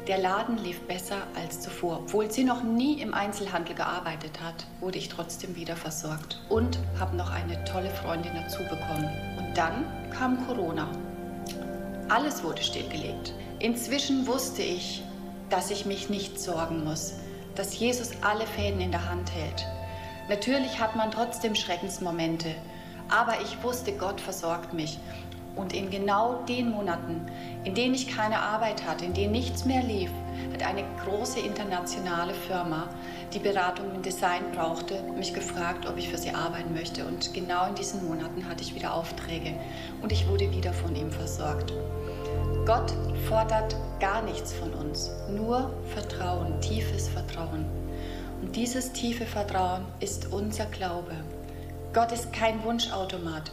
Der 0.06 0.18
Laden 0.18 0.56
lief 0.58 0.82
besser 0.82 1.26
als 1.34 1.60
zuvor. 1.60 1.98
Obwohl 2.04 2.30
sie 2.30 2.44
noch 2.44 2.62
nie 2.62 3.00
im 3.00 3.12
Einzelhandel 3.12 3.74
gearbeitet 3.74 4.40
hat, 4.40 4.64
wurde 4.78 4.98
ich 4.98 5.08
trotzdem 5.08 5.56
wieder 5.56 5.74
versorgt 5.74 6.40
und 6.48 6.78
habe 7.00 7.16
noch 7.16 7.32
eine 7.32 7.64
tolle 7.64 7.90
Freundin 7.90 8.32
dazu 8.34 8.62
bekommen. 8.62 9.10
Und 9.36 9.58
dann 9.58 9.84
kam 10.16 10.46
Corona. 10.46 10.88
Alles 12.08 12.44
wurde 12.44 12.62
stillgelegt. 12.62 13.34
Inzwischen 13.58 14.28
wusste 14.28 14.62
ich, 14.62 15.02
dass 15.50 15.72
ich 15.72 15.86
mich 15.86 16.08
nicht 16.08 16.38
sorgen 16.38 16.84
muss, 16.84 17.14
dass 17.56 17.76
Jesus 17.76 18.10
alle 18.20 18.46
Fäden 18.46 18.80
in 18.80 18.92
der 18.92 19.10
Hand 19.10 19.32
hält. 19.32 19.66
Natürlich 20.28 20.78
hat 20.78 20.94
man 20.94 21.10
trotzdem 21.10 21.56
Schreckensmomente, 21.56 22.54
aber 23.08 23.40
ich 23.42 23.60
wusste, 23.64 23.92
Gott 23.92 24.20
versorgt 24.20 24.72
mich. 24.72 25.00
Und 25.56 25.72
in 25.72 25.90
genau 25.90 26.44
den 26.46 26.70
Monaten, 26.70 27.22
in 27.64 27.74
denen 27.74 27.94
ich 27.94 28.14
keine 28.14 28.38
Arbeit 28.38 28.86
hatte, 28.86 29.06
in 29.06 29.14
denen 29.14 29.32
nichts 29.32 29.64
mehr 29.64 29.82
lief, 29.82 30.10
hat 30.52 30.62
eine 30.62 30.84
große 31.02 31.40
internationale 31.40 32.34
Firma, 32.34 32.88
die 33.32 33.38
Beratung 33.38 33.94
im 33.94 34.02
Design 34.02 34.42
brauchte, 34.54 35.02
mich 35.16 35.32
gefragt, 35.32 35.88
ob 35.88 35.96
ich 35.96 36.10
für 36.10 36.18
sie 36.18 36.30
arbeiten 36.30 36.74
möchte. 36.74 37.06
Und 37.06 37.32
genau 37.32 37.66
in 37.68 37.74
diesen 37.74 38.06
Monaten 38.06 38.46
hatte 38.46 38.62
ich 38.62 38.74
wieder 38.74 38.94
Aufträge 38.94 39.54
und 40.02 40.12
ich 40.12 40.28
wurde 40.28 40.50
wieder 40.50 40.74
von 40.74 40.94
ihm 40.94 41.10
versorgt. 41.10 41.72
Gott 42.66 42.92
fordert 43.26 43.76
gar 43.98 44.22
nichts 44.22 44.52
von 44.52 44.74
uns, 44.74 45.10
nur 45.30 45.72
Vertrauen, 45.94 46.60
tiefes 46.60 47.08
Vertrauen. 47.08 47.64
Und 48.42 48.54
dieses 48.54 48.92
tiefe 48.92 49.24
Vertrauen 49.24 49.86
ist 50.00 50.32
unser 50.32 50.66
Glaube. 50.66 51.12
Gott 51.94 52.12
ist 52.12 52.32
kein 52.32 52.62
Wunschautomat 52.62 53.50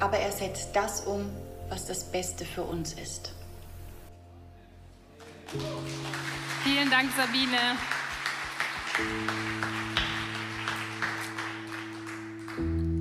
aber 0.00 0.18
er 0.18 0.32
setzt 0.32 0.74
das 0.74 1.02
um, 1.02 1.24
was 1.68 1.86
das 1.86 2.04
Beste 2.04 2.44
für 2.44 2.62
uns 2.62 2.92
ist. 2.94 3.32
Vielen 6.62 6.90
Dank, 6.90 7.10
Sabine. 7.16 7.76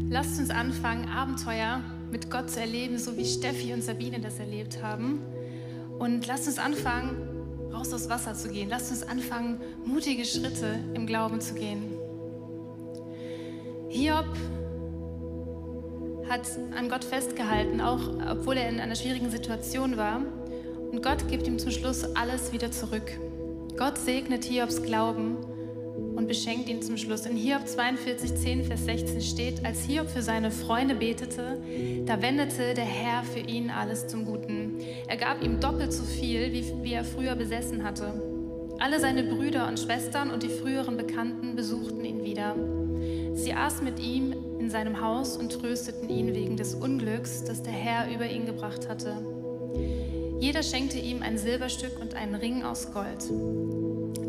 Lasst 0.10 0.40
uns 0.40 0.50
anfangen, 0.50 1.10
Abenteuer 1.10 1.82
mit 2.12 2.30
Gott 2.32 2.50
zu 2.50 2.60
erleben, 2.60 2.98
so 3.00 3.18
wie 3.18 3.26
Steffi 3.26 3.74
und 3.74 3.84
Sabine 3.84 4.20
das 4.20 4.40
erlebt 4.40 4.82
haben. 4.82 5.20
Und 6.00 6.28
lasst 6.28 6.48
uns 6.48 6.60
anfangen, 6.60 7.72
raus 7.74 7.94
aus 7.94 8.10
Wasser 8.10 8.34
zu 8.34 8.50
gehen. 8.50 8.70
Lasst 8.70 8.92
uns 8.92 9.04
anfangen, 9.04 9.60
mutige 9.86 10.26
Schritte 10.26 10.80
im 10.94 11.06
Glauben 11.08 11.42
zu 11.42 11.56
gehen. 11.56 11.94
Hiob 13.90 14.26
hat 16.30 16.42
an 16.78 16.90
Gott 16.90 17.04
festgehalten, 17.04 17.82
auch 17.82 18.02
obwohl 18.32 18.58
er 18.58 18.70
in 18.70 18.80
einer 18.80 18.96
schwierigen 18.96 19.30
Situation 19.30 19.98
war. 19.98 20.22
Und 20.92 21.04
Gott 21.04 21.28
gibt 21.28 21.48
ihm 21.48 21.60
zum 21.60 21.72
Schluss 21.72 22.04
alles 22.16 22.52
wieder 22.52 22.72
zurück. 22.72 23.12
Gott 23.78 23.98
segnet 23.98 24.46
Hiobs 24.46 24.82
Glauben 24.82 25.38
und 26.16 26.28
beschenkt 26.28 26.70
ihn 26.70 26.82
zum 26.82 26.98
Schluss. 26.98 27.26
In 27.26 27.36
Hiob 27.36 27.68
42, 27.68 28.36
10, 28.36 28.64
Vers 28.64 28.86
16 28.86 29.22
steht, 29.22 29.66
als 29.66 29.84
Hiob 29.84 30.10
für 30.10 30.22
seine 30.22 30.52
Freunde 30.52 30.96
betete, 30.96 31.62
da 32.06 32.22
wendete 32.22 32.74
der 32.74 32.86
Herr 32.86 33.24
für 33.24 33.40
ihn 33.40 33.70
alles 33.70 34.08
zum 34.08 34.26
Guten. 34.26 34.80
Er 35.08 35.18
gab 35.18 35.44
ihm 35.44 35.60
doppelt 35.60 35.92
so 35.92 36.04
viel, 36.04 36.54
wie, 36.54 36.64
wie 36.84 36.94
er 36.94 37.04
früher 37.04 37.36
besessen 37.36 37.84
hatte. 37.84 38.22
Alle 38.80 39.00
seine 39.00 39.24
Brüder 39.24 39.68
und 39.68 39.80
Schwestern 39.80 40.32
und 40.32 40.44
die 40.44 40.50
früheren 40.50 40.98
Bekannten 40.98 41.56
besuchten 41.56 42.04
ihn 42.04 42.24
wieder. 42.24 42.56
Sie 43.34 43.54
aßen 43.54 43.84
mit 43.84 44.00
ihm 44.00 44.36
in 44.60 44.70
seinem 44.70 45.02
Haus 45.02 45.38
und 45.38 45.52
trösteten 45.52 46.10
ihn 46.10 46.34
wegen 46.34 46.58
des 46.58 46.76
Unglücks, 46.76 47.44
das 47.44 47.64
der 47.64 47.74
Herr 47.74 48.14
über 48.14 48.26
ihn 48.26 48.46
gebracht 48.46 48.88
hatte. 48.90 49.18
Jeder 50.40 50.64
schenkte 50.64 51.00
ihm 51.00 51.22
ein 51.22 51.38
Silberstück 51.38 52.00
und 52.02 52.14
einen 52.14 52.36
Ring 52.36 52.64
aus 52.64 52.92
Gold. 52.92 53.30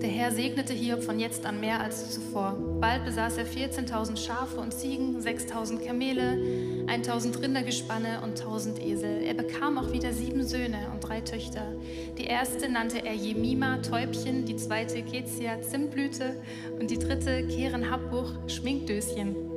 Der 0.03 0.11
Herr 0.11 0.31
segnete 0.31 0.75
Hiob 0.75 1.03
von 1.03 1.19
jetzt 1.19 1.47
an 1.47 1.59
mehr 1.59 1.81
als 1.81 2.13
zuvor. 2.13 2.57
Bald 2.81 3.05
besaß 3.07 3.39
er 3.39 3.47
14.000 3.47 4.19
Schafe 4.19 4.61
und 4.61 4.73
Ziegen, 4.73 5.19
6.000 5.21 5.85
Kamele, 5.87 6.39
1.000 6.87 7.43
Rindergespanne 7.43 8.21
und 8.23 8.41
1.000 8.41 8.81
Esel. 8.81 9.23
Er 9.23 9.35
bekam 9.35 9.79
auch 9.79 9.93
wieder 9.93 10.13
sieben 10.13 10.45
Söhne 10.45 10.91
und 10.93 11.01
drei 11.01 11.23
Töchter. 11.23 11.73
Die 12.19 12.25
erste 12.25 12.69
nannte 12.69 13.05
er 13.05 13.15
Jemima, 13.15 13.79
Täubchen, 13.79 14.45
die 14.45 14.57
zweite 14.57 15.03
Kezia, 15.03 15.63
Zimtblüte 15.63 16.37
und 16.79 16.91
die 16.91 16.99
dritte 16.99 17.47
Keren 17.49 17.91
Habbuch, 17.91 18.33
Schminkdöschen. 18.49 19.56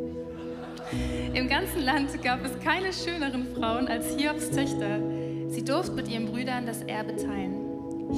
Im 1.34 1.48
ganzen 1.48 1.82
Land 1.82 2.22
gab 2.24 2.44
es 2.44 2.60
keine 2.64 2.92
schöneren 2.94 3.48
Frauen 3.56 3.88
als 3.88 4.16
Hiobs 4.16 4.50
Töchter. 4.50 5.00
Sie 5.50 5.64
durften 5.64 5.96
mit 5.96 6.08
ihren 6.08 6.26
Brüdern 6.26 6.66
das 6.66 6.82
Erbe 6.84 7.16
teilen. 7.16 7.70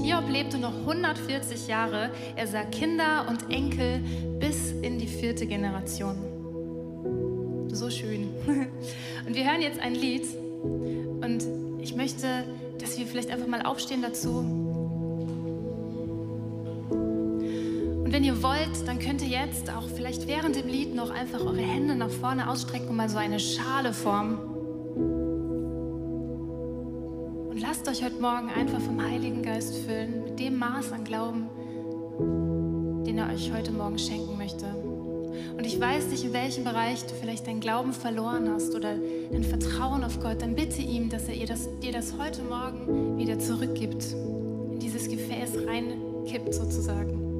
Hiob 0.03 0.29
lebte 0.29 0.57
noch 0.57 0.73
140 0.73 1.67
Jahre. 1.67 2.11
Er 2.35 2.47
sah 2.47 2.63
Kinder 2.63 3.25
und 3.29 3.53
Enkel 3.53 4.01
bis 4.39 4.71
in 4.71 4.99
die 4.99 5.07
vierte 5.07 5.45
Generation. 5.45 6.15
So 7.73 7.89
schön. 7.89 8.29
Und 9.25 9.35
wir 9.35 9.49
hören 9.49 9.61
jetzt 9.61 9.79
ein 9.79 9.95
Lied. 9.95 10.25
Und 10.61 11.45
ich 11.79 11.95
möchte, 11.95 12.43
dass 12.79 12.97
wir 12.99 13.07
vielleicht 13.07 13.31
einfach 13.31 13.47
mal 13.47 13.61
aufstehen 13.61 14.01
dazu. 14.01 14.70
Und 18.11 18.17
wenn 18.17 18.25
ihr 18.25 18.43
wollt, 18.43 18.85
dann 18.87 18.99
könnt 18.99 19.21
ihr 19.21 19.29
jetzt 19.29 19.69
auch 19.69 19.87
vielleicht 19.87 20.27
während 20.27 20.57
dem 20.57 20.67
Lied 20.67 20.93
noch 20.93 21.11
einfach 21.11 21.39
eure 21.39 21.61
Hände 21.61 21.95
nach 21.95 22.09
vorne 22.09 22.49
ausstrecken 22.49 22.89
und 22.89 22.97
mal 22.97 23.07
so 23.07 23.17
eine 23.17 23.39
Schale 23.39 23.93
formen. 23.93 24.37
lasst 27.55 27.87
euch 27.87 28.03
heute 28.03 28.21
Morgen 28.21 28.49
einfach 28.49 28.81
vom 28.81 29.01
Heiligen 29.01 29.41
Geist 29.43 29.77
füllen, 29.77 30.25
mit 30.25 30.37
dem 30.41 30.57
Maß 30.59 30.91
an 30.91 31.05
Glauben, 31.05 31.47
den 33.05 33.17
er 33.17 33.29
euch 33.33 33.49
heute 33.53 33.71
Morgen 33.71 33.97
schenken 33.97 34.37
möchte. 34.37 34.65
Und 35.57 35.65
ich 35.65 35.79
weiß 35.79 36.07
nicht, 36.07 36.25
in 36.25 36.33
welchem 36.33 36.65
Bereich 36.65 37.05
du 37.05 37.13
vielleicht 37.13 37.47
deinen 37.47 37.61
Glauben 37.61 37.93
verloren 37.93 38.49
hast 38.53 38.75
oder 38.75 38.93
dein 39.31 39.45
Vertrauen 39.45 40.03
auf 40.03 40.19
Gott, 40.19 40.41
dann 40.41 40.55
bitte 40.55 40.81
ihm, 40.81 41.07
dass 41.07 41.29
er 41.29 41.35
dir 41.35 41.47
das, 41.47 41.69
dir 41.79 41.93
das 41.93 42.15
heute 42.19 42.41
Morgen 42.43 43.17
wieder 43.17 43.39
zurückgibt, 43.39 44.03
in 44.69 44.79
dieses 44.79 45.07
Gefäß 45.07 45.65
reinkippt 45.65 46.53
sozusagen. 46.53 47.30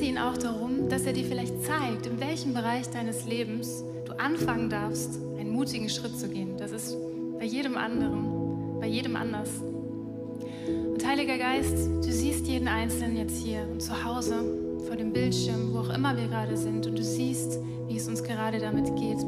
Bitte 0.00 0.12
ihn 0.12 0.18
auch 0.18 0.38
darum, 0.38 0.88
dass 0.88 1.04
er 1.04 1.12
dir 1.12 1.26
vielleicht 1.26 1.62
zeigt, 1.62 2.06
in 2.06 2.18
welchem 2.20 2.54
Bereich 2.54 2.88
deines 2.88 3.26
Lebens 3.26 3.84
du 4.06 4.18
anfangen 4.18 4.70
darfst, 4.70 5.20
einen 5.38 5.50
mutigen 5.50 5.90
Schritt 5.90 6.18
zu 6.18 6.26
gehen. 6.30 6.56
Das 6.56 6.72
ist 6.72 6.96
bei 7.38 7.44
jedem 7.44 7.76
anderen 7.76 8.80
bei 8.80 8.86
jedem 8.86 9.14
anders. 9.14 9.50
Und 9.60 11.06
Heiliger 11.06 11.36
Geist, 11.36 11.86
du 11.86 12.10
siehst 12.10 12.46
jeden 12.46 12.66
Einzelnen 12.66 13.18
jetzt 13.18 13.44
hier 13.44 13.68
und 13.70 13.82
zu 13.82 14.02
Hause 14.02 14.42
vor 14.86 14.96
dem 14.96 15.12
Bildschirm, 15.12 15.74
wo 15.74 15.80
auch 15.80 15.94
immer 15.94 16.16
wir 16.16 16.28
gerade 16.28 16.56
sind. 16.56 16.86
Und 16.86 16.98
du 16.98 17.04
siehst, 17.04 17.58
wie 17.86 17.98
es 17.98 18.08
uns 18.08 18.24
gerade 18.24 18.58
damit 18.58 18.86
geht, 18.96 19.18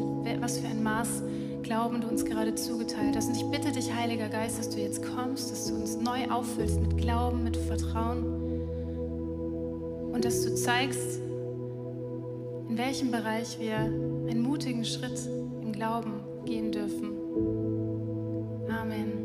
was 0.41 0.57
für 0.57 0.69
ein 0.69 0.83
Maß 0.83 1.23
Glauben 1.63 2.01
du 2.01 2.09
uns 2.09 2.25
gerade 2.25 2.55
zugeteilt 2.55 3.15
hast. 3.15 3.29
Und 3.29 3.37
ich 3.37 3.45
bitte 3.45 3.73
dich, 3.73 3.93
Heiliger 3.95 4.31
Geist, 4.31 4.59
dass 4.59 4.71
du 4.71 4.81
jetzt 4.81 5.03
kommst, 5.03 5.51
dass 5.51 5.67
du 5.67 5.75
uns 5.75 5.99
neu 5.99 6.31
auffüllst 6.31 6.81
mit 6.81 6.97
Glauben, 6.97 7.45
mit 7.45 7.59
Vertrauen 7.59 8.32
und 10.23 10.27
dass 10.27 10.43
du 10.43 10.55
zeigst, 10.55 11.19
in 12.69 12.79
welchem 12.79 13.11
Bereich 13.11 13.59
wir 13.59 13.77
einen 13.77 14.41
mutigen 14.41 14.85
Schritt 14.85 15.19
im 15.27 15.73
Glauben 15.73 16.23
gehen 16.45 16.71
dürfen. 16.71 17.11
Amen. 18.69 19.22